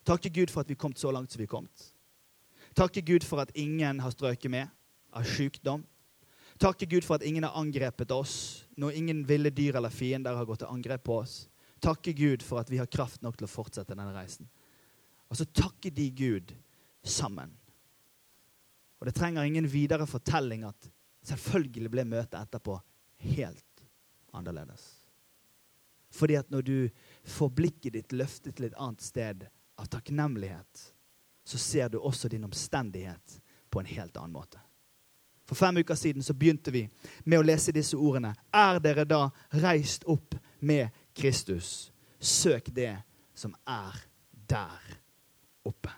Takke 0.07 0.31
Gud 0.31 0.51
for 0.51 0.63
at 0.63 0.71
vi 0.71 0.79
kommet 0.79 0.99
så 0.99 1.11
langt 1.11 1.31
som 1.31 1.41
vi 1.41 1.49
kommet. 1.49 1.91
Takke 2.75 3.01
Gud 3.01 3.25
for 3.27 3.41
at 3.43 3.53
ingen 3.55 3.99
har 4.03 4.13
strøket 4.13 4.51
med 4.51 4.67
av 5.15 5.27
sykdom. 5.27 5.83
Takke 6.59 6.87
Gud 6.89 7.05
for 7.05 7.17
at 7.17 7.25
ingen 7.25 7.45
har 7.45 7.57
angrepet 7.59 8.11
oss 8.11 8.65
når 8.77 8.99
ingen 8.99 9.23
ville 9.27 9.51
dyr 9.53 9.77
eller 9.77 9.93
fiender 9.93 10.37
har 10.37 10.45
gått 10.45 10.63
til 10.63 10.71
angrep 10.71 11.03
på 11.07 11.19
oss. 11.21 11.47
Takke 11.83 12.13
Gud 12.17 12.43
for 12.45 12.61
at 12.61 12.71
vi 12.71 12.79
har 12.81 12.89
kraft 12.89 13.21
nok 13.21 13.37
til 13.37 13.47
å 13.47 13.51
fortsette 13.51 13.93
denne 13.93 14.13
reisen. 14.15 14.47
Og 15.27 15.37
så 15.37 15.45
takke 15.45 15.91
de 15.93 16.07
Gud 16.11 16.53
sammen. 17.03 17.51
Og 18.99 19.07
det 19.07 19.15
trenger 19.15 19.45
ingen 19.45 19.67
videre 19.69 20.07
fortelling 20.09 20.65
at 20.67 20.89
selvfølgelig 21.27 21.91
ble 21.93 22.05
møtet 22.07 22.39
etterpå 22.39 22.77
helt 23.29 23.83
annerledes. 24.33 24.85
Fordi 26.13 26.37
at 26.39 26.49
når 26.49 26.61
du 26.61 26.77
får 27.23 27.49
blikket 27.49 27.93
ditt 27.93 28.15
løftet 28.15 28.55
til 28.57 28.69
et 28.69 28.77
annet 28.79 29.03
sted 29.03 29.43
av 29.77 29.89
takknemlighet, 29.91 30.85
så 31.47 31.59
ser 31.61 31.89
du 31.89 31.99
også 31.99 32.29
din 32.31 32.47
omstendighet 32.47 33.41
på 33.69 33.79
en 33.79 33.91
helt 33.91 34.17
annen 34.17 34.33
måte. 34.33 34.59
For 35.47 35.55
fem 35.55 35.77
uker 35.77 35.95
siden 35.95 36.23
så 36.23 36.33
begynte 36.35 36.73
vi 36.75 36.83
med 37.23 37.39
å 37.39 37.45
lese 37.45 37.71
disse 37.75 37.95
ordene. 37.95 38.33
Er 38.51 38.81
dere 38.83 39.05
da 39.07 39.29
reist 39.63 40.03
opp 40.09 40.35
med 40.59 40.91
Kristus? 41.15 41.91
Søk 42.19 42.67
det 42.75 42.97
som 43.37 43.53
er 43.63 43.95
der 44.49 44.97
oppe. 45.63 45.93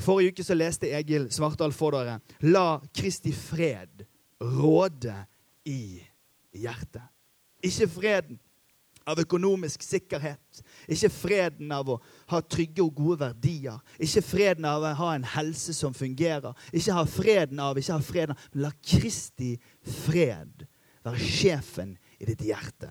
Forrige 0.00 0.34
uke 0.34 0.44
så 0.46 0.56
leste 0.56 0.90
Egil 0.96 1.28
Svartdal 1.32 1.74
for 1.76 1.96
dere 1.96 2.20
La 2.48 2.80
Kristi 2.96 3.32
fred 3.36 4.06
råde 4.40 5.16
i 5.68 6.00
hjertet. 6.56 7.04
Ikke 7.60 7.88
freden 7.92 8.38
av 9.08 9.20
økonomisk 9.20 9.82
sikkerhet. 9.84 10.62
Ikke 10.88 11.10
freden 11.12 11.72
av 11.74 11.90
å 11.92 11.98
ha 12.32 12.40
trygge 12.40 12.84
og 12.84 12.94
gode 12.96 13.20
verdier. 13.24 13.80
Ikke 14.00 14.22
freden 14.24 14.68
av 14.68 14.84
å 14.86 14.94
ha 15.00 15.12
en 15.16 15.26
helse 15.34 15.74
som 15.76 15.96
fungerer. 15.96 16.56
Ikke 16.72 16.96
ha 16.96 17.04
freden 17.08 17.60
av 17.62 17.78
ikke 17.78 17.96
ha 17.96 18.04
freden 18.04 18.36
Men 18.54 18.64
la 18.64 18.72
Kristi 18.80 19.54
fred 20.04 20.66
være 21.04 21.20
sjefen 21.20 21.96
i 22.20 22.28
ditt 22.28 22.44
hjerte. 22.44 22.90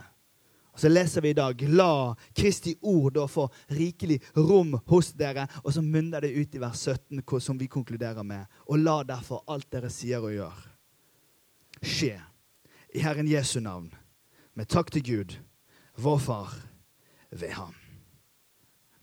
Og 0.80 0.82
Så 0.82 0.90
leser 0.90 1.22
vi 1.22 1.30
i 1.30 1.36
dag 1.36 1.62
La 1.76 2.16
Kristi 2.32 2.72
ord 2.88 3.18
da 3.18 3.26
få 3.28 3.50
rikelig 3.76 4.22
rom 4.38 4.78
hos 4.88 5.10
dere. 5.12 5.44
Og 5.66 5.74
så 5.76 5.82
munner 5.84 6.24
det 6.24 6.32
ut 6.32 6.54
i 6.56 6.62
vers 6.62 6.86
17, 6.88 7.20
som 7.44 7.58
vi 7.60 7.68
konkluderer 7.68 8.24
med. 8.24 8.46
Og 8.72 8.80
la 8.80 9.02
derfor 9.04 9.44
alt 9.52 9.68
dere 9.76 9.90
sier 9.92 10.24
og 10.24 10.32
gjør, 10.32 10.62
skje 11.84 12.14
i 12.96 13.04
Herren 13.04 13.28
Jesu 13.28 13.60
navn, 13.60 13.90
med 14.56 14.70
takk 14.72 14.88
til 14.96 15.04
Gud, 15.04 15.36
vår 16.00 16.22
Far, 16.24 16.56
ved 17.30 17.52
Ham. 17.60 17.76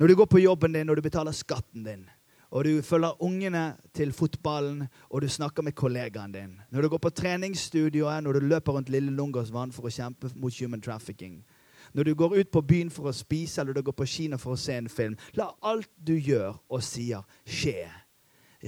Når 0.00 0.08
du 0.08 0.14
går 0.16 0.30
på 0.32 0.40
jobben 0.40 0.72
din, 0.72 0.86
når 0.86 0.96
du 0.96 1.04
betaler 1.04 1.36
skatten 1.36 1.84
din, 1.84 2.08
og 2.56 2.64
du 2.64 2.80
følger 2.82 3.22
ungene 3.22 3.76
til 3.92 4.16
fotballen, 4.16 4.86
og 5.10 5.20
du 5.20 5.28
snakker 5.28 5.62
med 5.62 5.76
kollegaen 5.76 6.32
din. 6.32 6.56
Når 6.70 6.82
du 6.82 6.88
går 6.88 7.04
på 7.04 7.12
treningsstudioet, 7.20 8.24
når 8.24 8.32
du 8.32 8.48
løper 8.48 8.72
rundt 8.72 8.88
Lille 8.88 9.12
Lungåsvann 9.12 9.76
for 9.76 9.90
å 9.90 9.92
kjempe 9.92 10.32
mot 10.40 10.56
human 10.56 10.80
trafficking. 10.80 11.42
Når 11.96 12.04
du 12.04 12.14
går 12.14 12.34
ut 12.36 12.50
på 12.52 12.60
byen 12.60 12.90
for 12.92 13.08
å 13.08 13.16
spise, 13.16 13.62
eller 13.62 13.76
du 13.76 13.82
går 13.86 13.96
på 13.96 14.08
kino 14.08 14.36
for 14.40 14.52
å 14.52 14.60
se 14.60 14.76
en 14.76 14.90
film. 14.92 15.16
La 15.38 15.48
alt 15.64 15.88
du 15.96 16.12
gjør 16.12 16.58
og 16.68 16.84
sier, 16.84 17.24
skje 17.48 17.86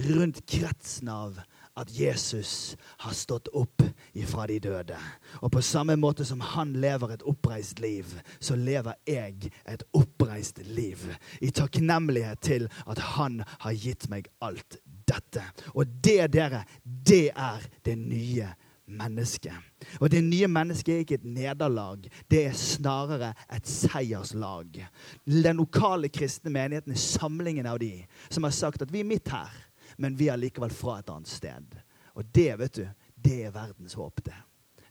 rundt 0.09 0.41
kretsen 0.49 1.09
av 1.13 1.39
at 1.79 1.91
Jesus 1.93 2.77
har 3.03 3.13
stått 3.13 3.47
opp 3.55 3.83
ifra 4.17 4.47
de 4.49 4.57
døde. 4.59 4.97
Og 5.39 5.51
på 5.53 5.61
samme 5.63 5.95
måte 5.95 6.25
som 6.27 6.41
han 6.41 6.73
lever 6.81 7.13
et 7.13 7.25
oppreist 7.27 7.79
liv, 7.79 8.09
så 8.39 8.57
lever 8.59 8.97
jeg 9.07 9.51
et 9.65 9.85
oppreist 9.95 10.59
liv. 10.67 11.05
I 11.41 11.53
takknemlighet 11.55 12.41
til 12.43 12.67
at 12.85 12.99
han 13.15 13.43
har 13.63 13.77
gitt 13.77 14.09
meg 14.11 14.27
alt 14.43 14.79
dette. 14.83 15.45
Og 15.73 15.87
det, 16.03 16.31
dere, 16.33 16.65
det 16.83 17.29
er 17.35 17.69
det 17.85 17.95
nye 18.01 18.49
mennesket. 18.89 19.55
Og 19.99 20.09
det 20.11 20.23
nye 20.25 20.49
mennesket 20.51 20.93
er 20.93 21.05
ikke 21.05 21.19
et 21.19 21.27
nederlag, 21.27 22.09
det 22.31 22.43
er 22.49 22.57
snarere 22.57 23.33
et 23.55 23.67
seierslag. 23.69 24.81
Den 25.25 25.61
lokale 25.61 26.11
kristne 26.13 26.53
menigheten 26.53 26.93
er 26.93 27.01
samlingen 27.01 27.69
av 27.69 27.79
de 27.81 27.93
som 28.29 28.47
har 28.47 28.55
sagt 28.55 28.81
at 28.85 28.93
vi 28.93 29.03
er 29.03 29.11
midt 29.11 29.31
her 29.33 29.53
men 29.99 30.15
vi 30.15 30.29
er 30.29 30.39
likevel 30.39 30.71
fra 30.71 30.99
et 30.99 31.09
annet 31.11 31.27
sted. 31.27 31.73
Og 32.15 32.27
det 32.35 32.53
vet 32.59 32.77
du, 32.79 32.85
det 33.15 33.39
er 33.45 33.55
verdens 33.55 33.97
håp. 33.99 34.23
Det 34.23 34.37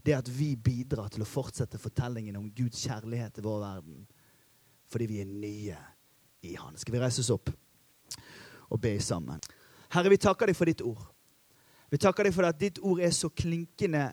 Det 0.05 0.15
at 0.15 0.29
vi 0.29 0.55
bidrar 0.57 1.09
til 1.09 1.23
å 1.23 1.29
fortsette 1.29 1.79
fortellingen 1.79 2.37
om 2.37 2.51
Guds 2.55 2.85
kjærlighet 2.87 3.35
til 3.35 3.45
vår 3.45 3.59
verden. 3.61 4.07
Fordi 4.89 5.07
vi 5.07 5.21
er 5.21 5.27
nye 5.27 5.79
i 6.43 6.55
Han. 6.55 6.77
Skal 6.77 6.95
vi 6.95 7.01
reise 7.01 7.21
oss 7.21 7.31
opp 7.31 7.51
og 8.71 8.81
be 8.81 8.95
sammen? 9.01 9.41
Herre, 9.91 10.09
vi 10.09 10.17
takker 10.17 10.47
deg 10.47 10.57
for 10.57 10.71
ditt 10.71 10.85
ord. 10.87 11.03
Vi 11.89 11.99
takker 12.01 12.29
deg 12.29 12.35
for 12.37 12.49
at 12.49 12.59
ditt 12.61 12.81
ord 12.85 13.01
er 13.01 13.13
så 13.17 13.31
klinkende, 13.33 14.11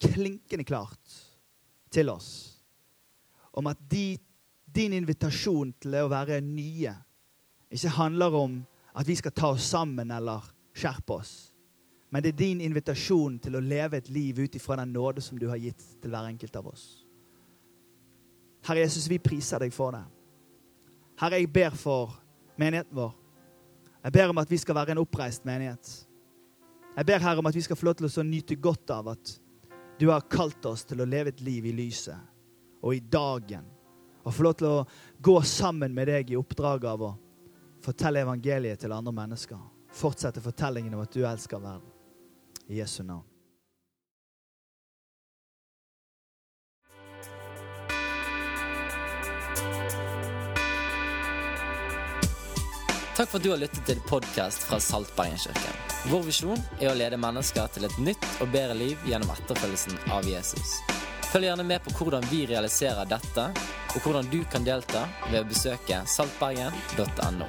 klinkende 0.00 0.64
klart 0.64 1.16
til 1.92 2.10
oss. 2.12 2.28
Om 3.54 3.68
at 3.70 3.80
de, 3.90 4.16
din 4.64 4.96
invitasjon 4.96 5.74
til 5.82 5.98
å 6.00 6.08
være 6.10 6.40
nye 6.44 6.94
ikke 7.74 7.96
handler 7.96 8.36
om 8.38 8.60
at 8.94 9.08
vi 9.08 9.16
skal 9.18 9.34
ta 9.34 9.50
oss 9.54 9.66
sammen 9.66 10.10
eller 10.14 10.44
skjerpe 10.74 11.18
oss. 11.18 11.34
Men 12.14 12.22
det 12.22 12.34
er 12.34 12.38
din 12.38 12.60
invitasjon 12.62 13.40
til 13.42 13.56
å 13.58 13.62
leve 13.62 13.98
et 13.98 14.08
liv 14.14 14.38
ut 14.38 14.54
ifra 14.54 14.78
den 14.78 14.92
nåde 14.94 15.22
som 15.24 15.38
du 15.38 15.48
har 15.50 15.58
gitt 15.58 15.82
til 16.00 16.12
hver 16.12 16.28
enkelt 16.30 16.56
av 16.60 16.68
oss. 16.70 16.84
Herre 18.64 18.84
Jesus, 18.84 19.08
vi 19.10 19.18
priser 19.18 19.60
deg 19.60 19.74
for 19.74 19.96
det. 19.96 20.04
Herre, 21.20 21.40
jeg 21.42 21.50
ber 21.52 21.74
for 21.76 22.14
menigheten 22.56 22.94
vår. 22.96 23.12
Jeg 24.04 24.14
ber 24.14 24.30
om 24.30 24.38
at 24.38 24.50
vi 24.50 24.60
skal 24.62 24.78
være 24.78 24.94
en 24.94 25.02
oppreist 25.02 25.44
menighet. 25.48 26.03
Jeg 26.94 27.06
ber 27.06 27.18
Herre 27.18 27.42
om 27.42 27.48
at 27.50 27.56
vi 27.56 27.62
skal 27.64 27.78
få 27.78 27.88
lov 27.88 27.96
til 27.98 28.06
å 28.06 28.26
nyte 28.26 28.54
godt 28.62 28.92
av 28.94 29.08
at 29.16 29.34
du 29.98 30.08
har 30.12 30.26
kalt 30.30 30.62
oss 30.70 30.84
til 30.86 31.02
å 31.02 31.08
leve 31.08 31.32
et 31.32 31.42
liv 31.42 31.66
i 31.66 31.74
lyset 31.74 32.18
og 32.84 32.94
i 32.94 33.02
dagen. 33.02 33.66
Og 34.24 34.32
få 34.32 34.46
lov 34.46 34.56
til 34.60 34.70
å 34.70 34.86
gå 35.18 35.36
sammen 35.42 35.94
med 35.94 36.08
deg 36.08 36.30
i 36.32 36.38
oppdraget 36.38 36.88
av 36.88 37.02
å 37.02 37.12
fortelle 37.84 38.22
evangeliet 38.24 38.80
til 38.80 38.94
andre 38.94 39.12
mennesker. 39.12 39.60
Fortsette 39.94 40.42
fortellingen 40.42 40.94
om 40.94 41.02
at 41.04 41.12
du 41.12 41.24
elsker 41.26 41.62
verden. 41.62 41.90
I 42.68 42.78
Jesu 42.80 43.02
navn. 43.04 43.26
Takk 53.14 53.28
for 53.30 53.38
at 53.38 53.44
du 53.44 53.52
har 53.52 53.60
lyttet 53.62 53.84
til 53.86 54.00
podkast 54.08 54.64
fra 54.66 54.80
Saltbergenkirken. 54.82 55.93
Vår 56.04 56.22
visjon 56.26 56.58
er 56.80 56.90
å 56.90 56.96
lede 56.98 57.16
mennesker 57.16 57.70
til 57.72 57.86
et 57.88 57.94
nytt 57.96 58.26
og 58.44 58.50
bedre 58.52 58.76
liv 58.76 59.06
gjennom 59.08 59.30
etterfølgelsen 59.32 59.96
av 60.12 60.26
Jesus. 60.28 60.76
Følg 61.30 61.48
gjerne 61.48 61.64
med 61.66 61.80
på 61.86 61.94
hvordan 61.96 62.26
vi 62.28 62.42
realiserer 62.50 63.08
dette, 63.08 63.46
og 63.94 64.02
hvordan 64.04 64.28
du 64.28 64.42
kan 64.52 64.66
delta 64.66 65.06
ved 65.30 65.40
å 65.40 65.48
besøke 65.48 66.02
saltbergen.no. 66.04 67.48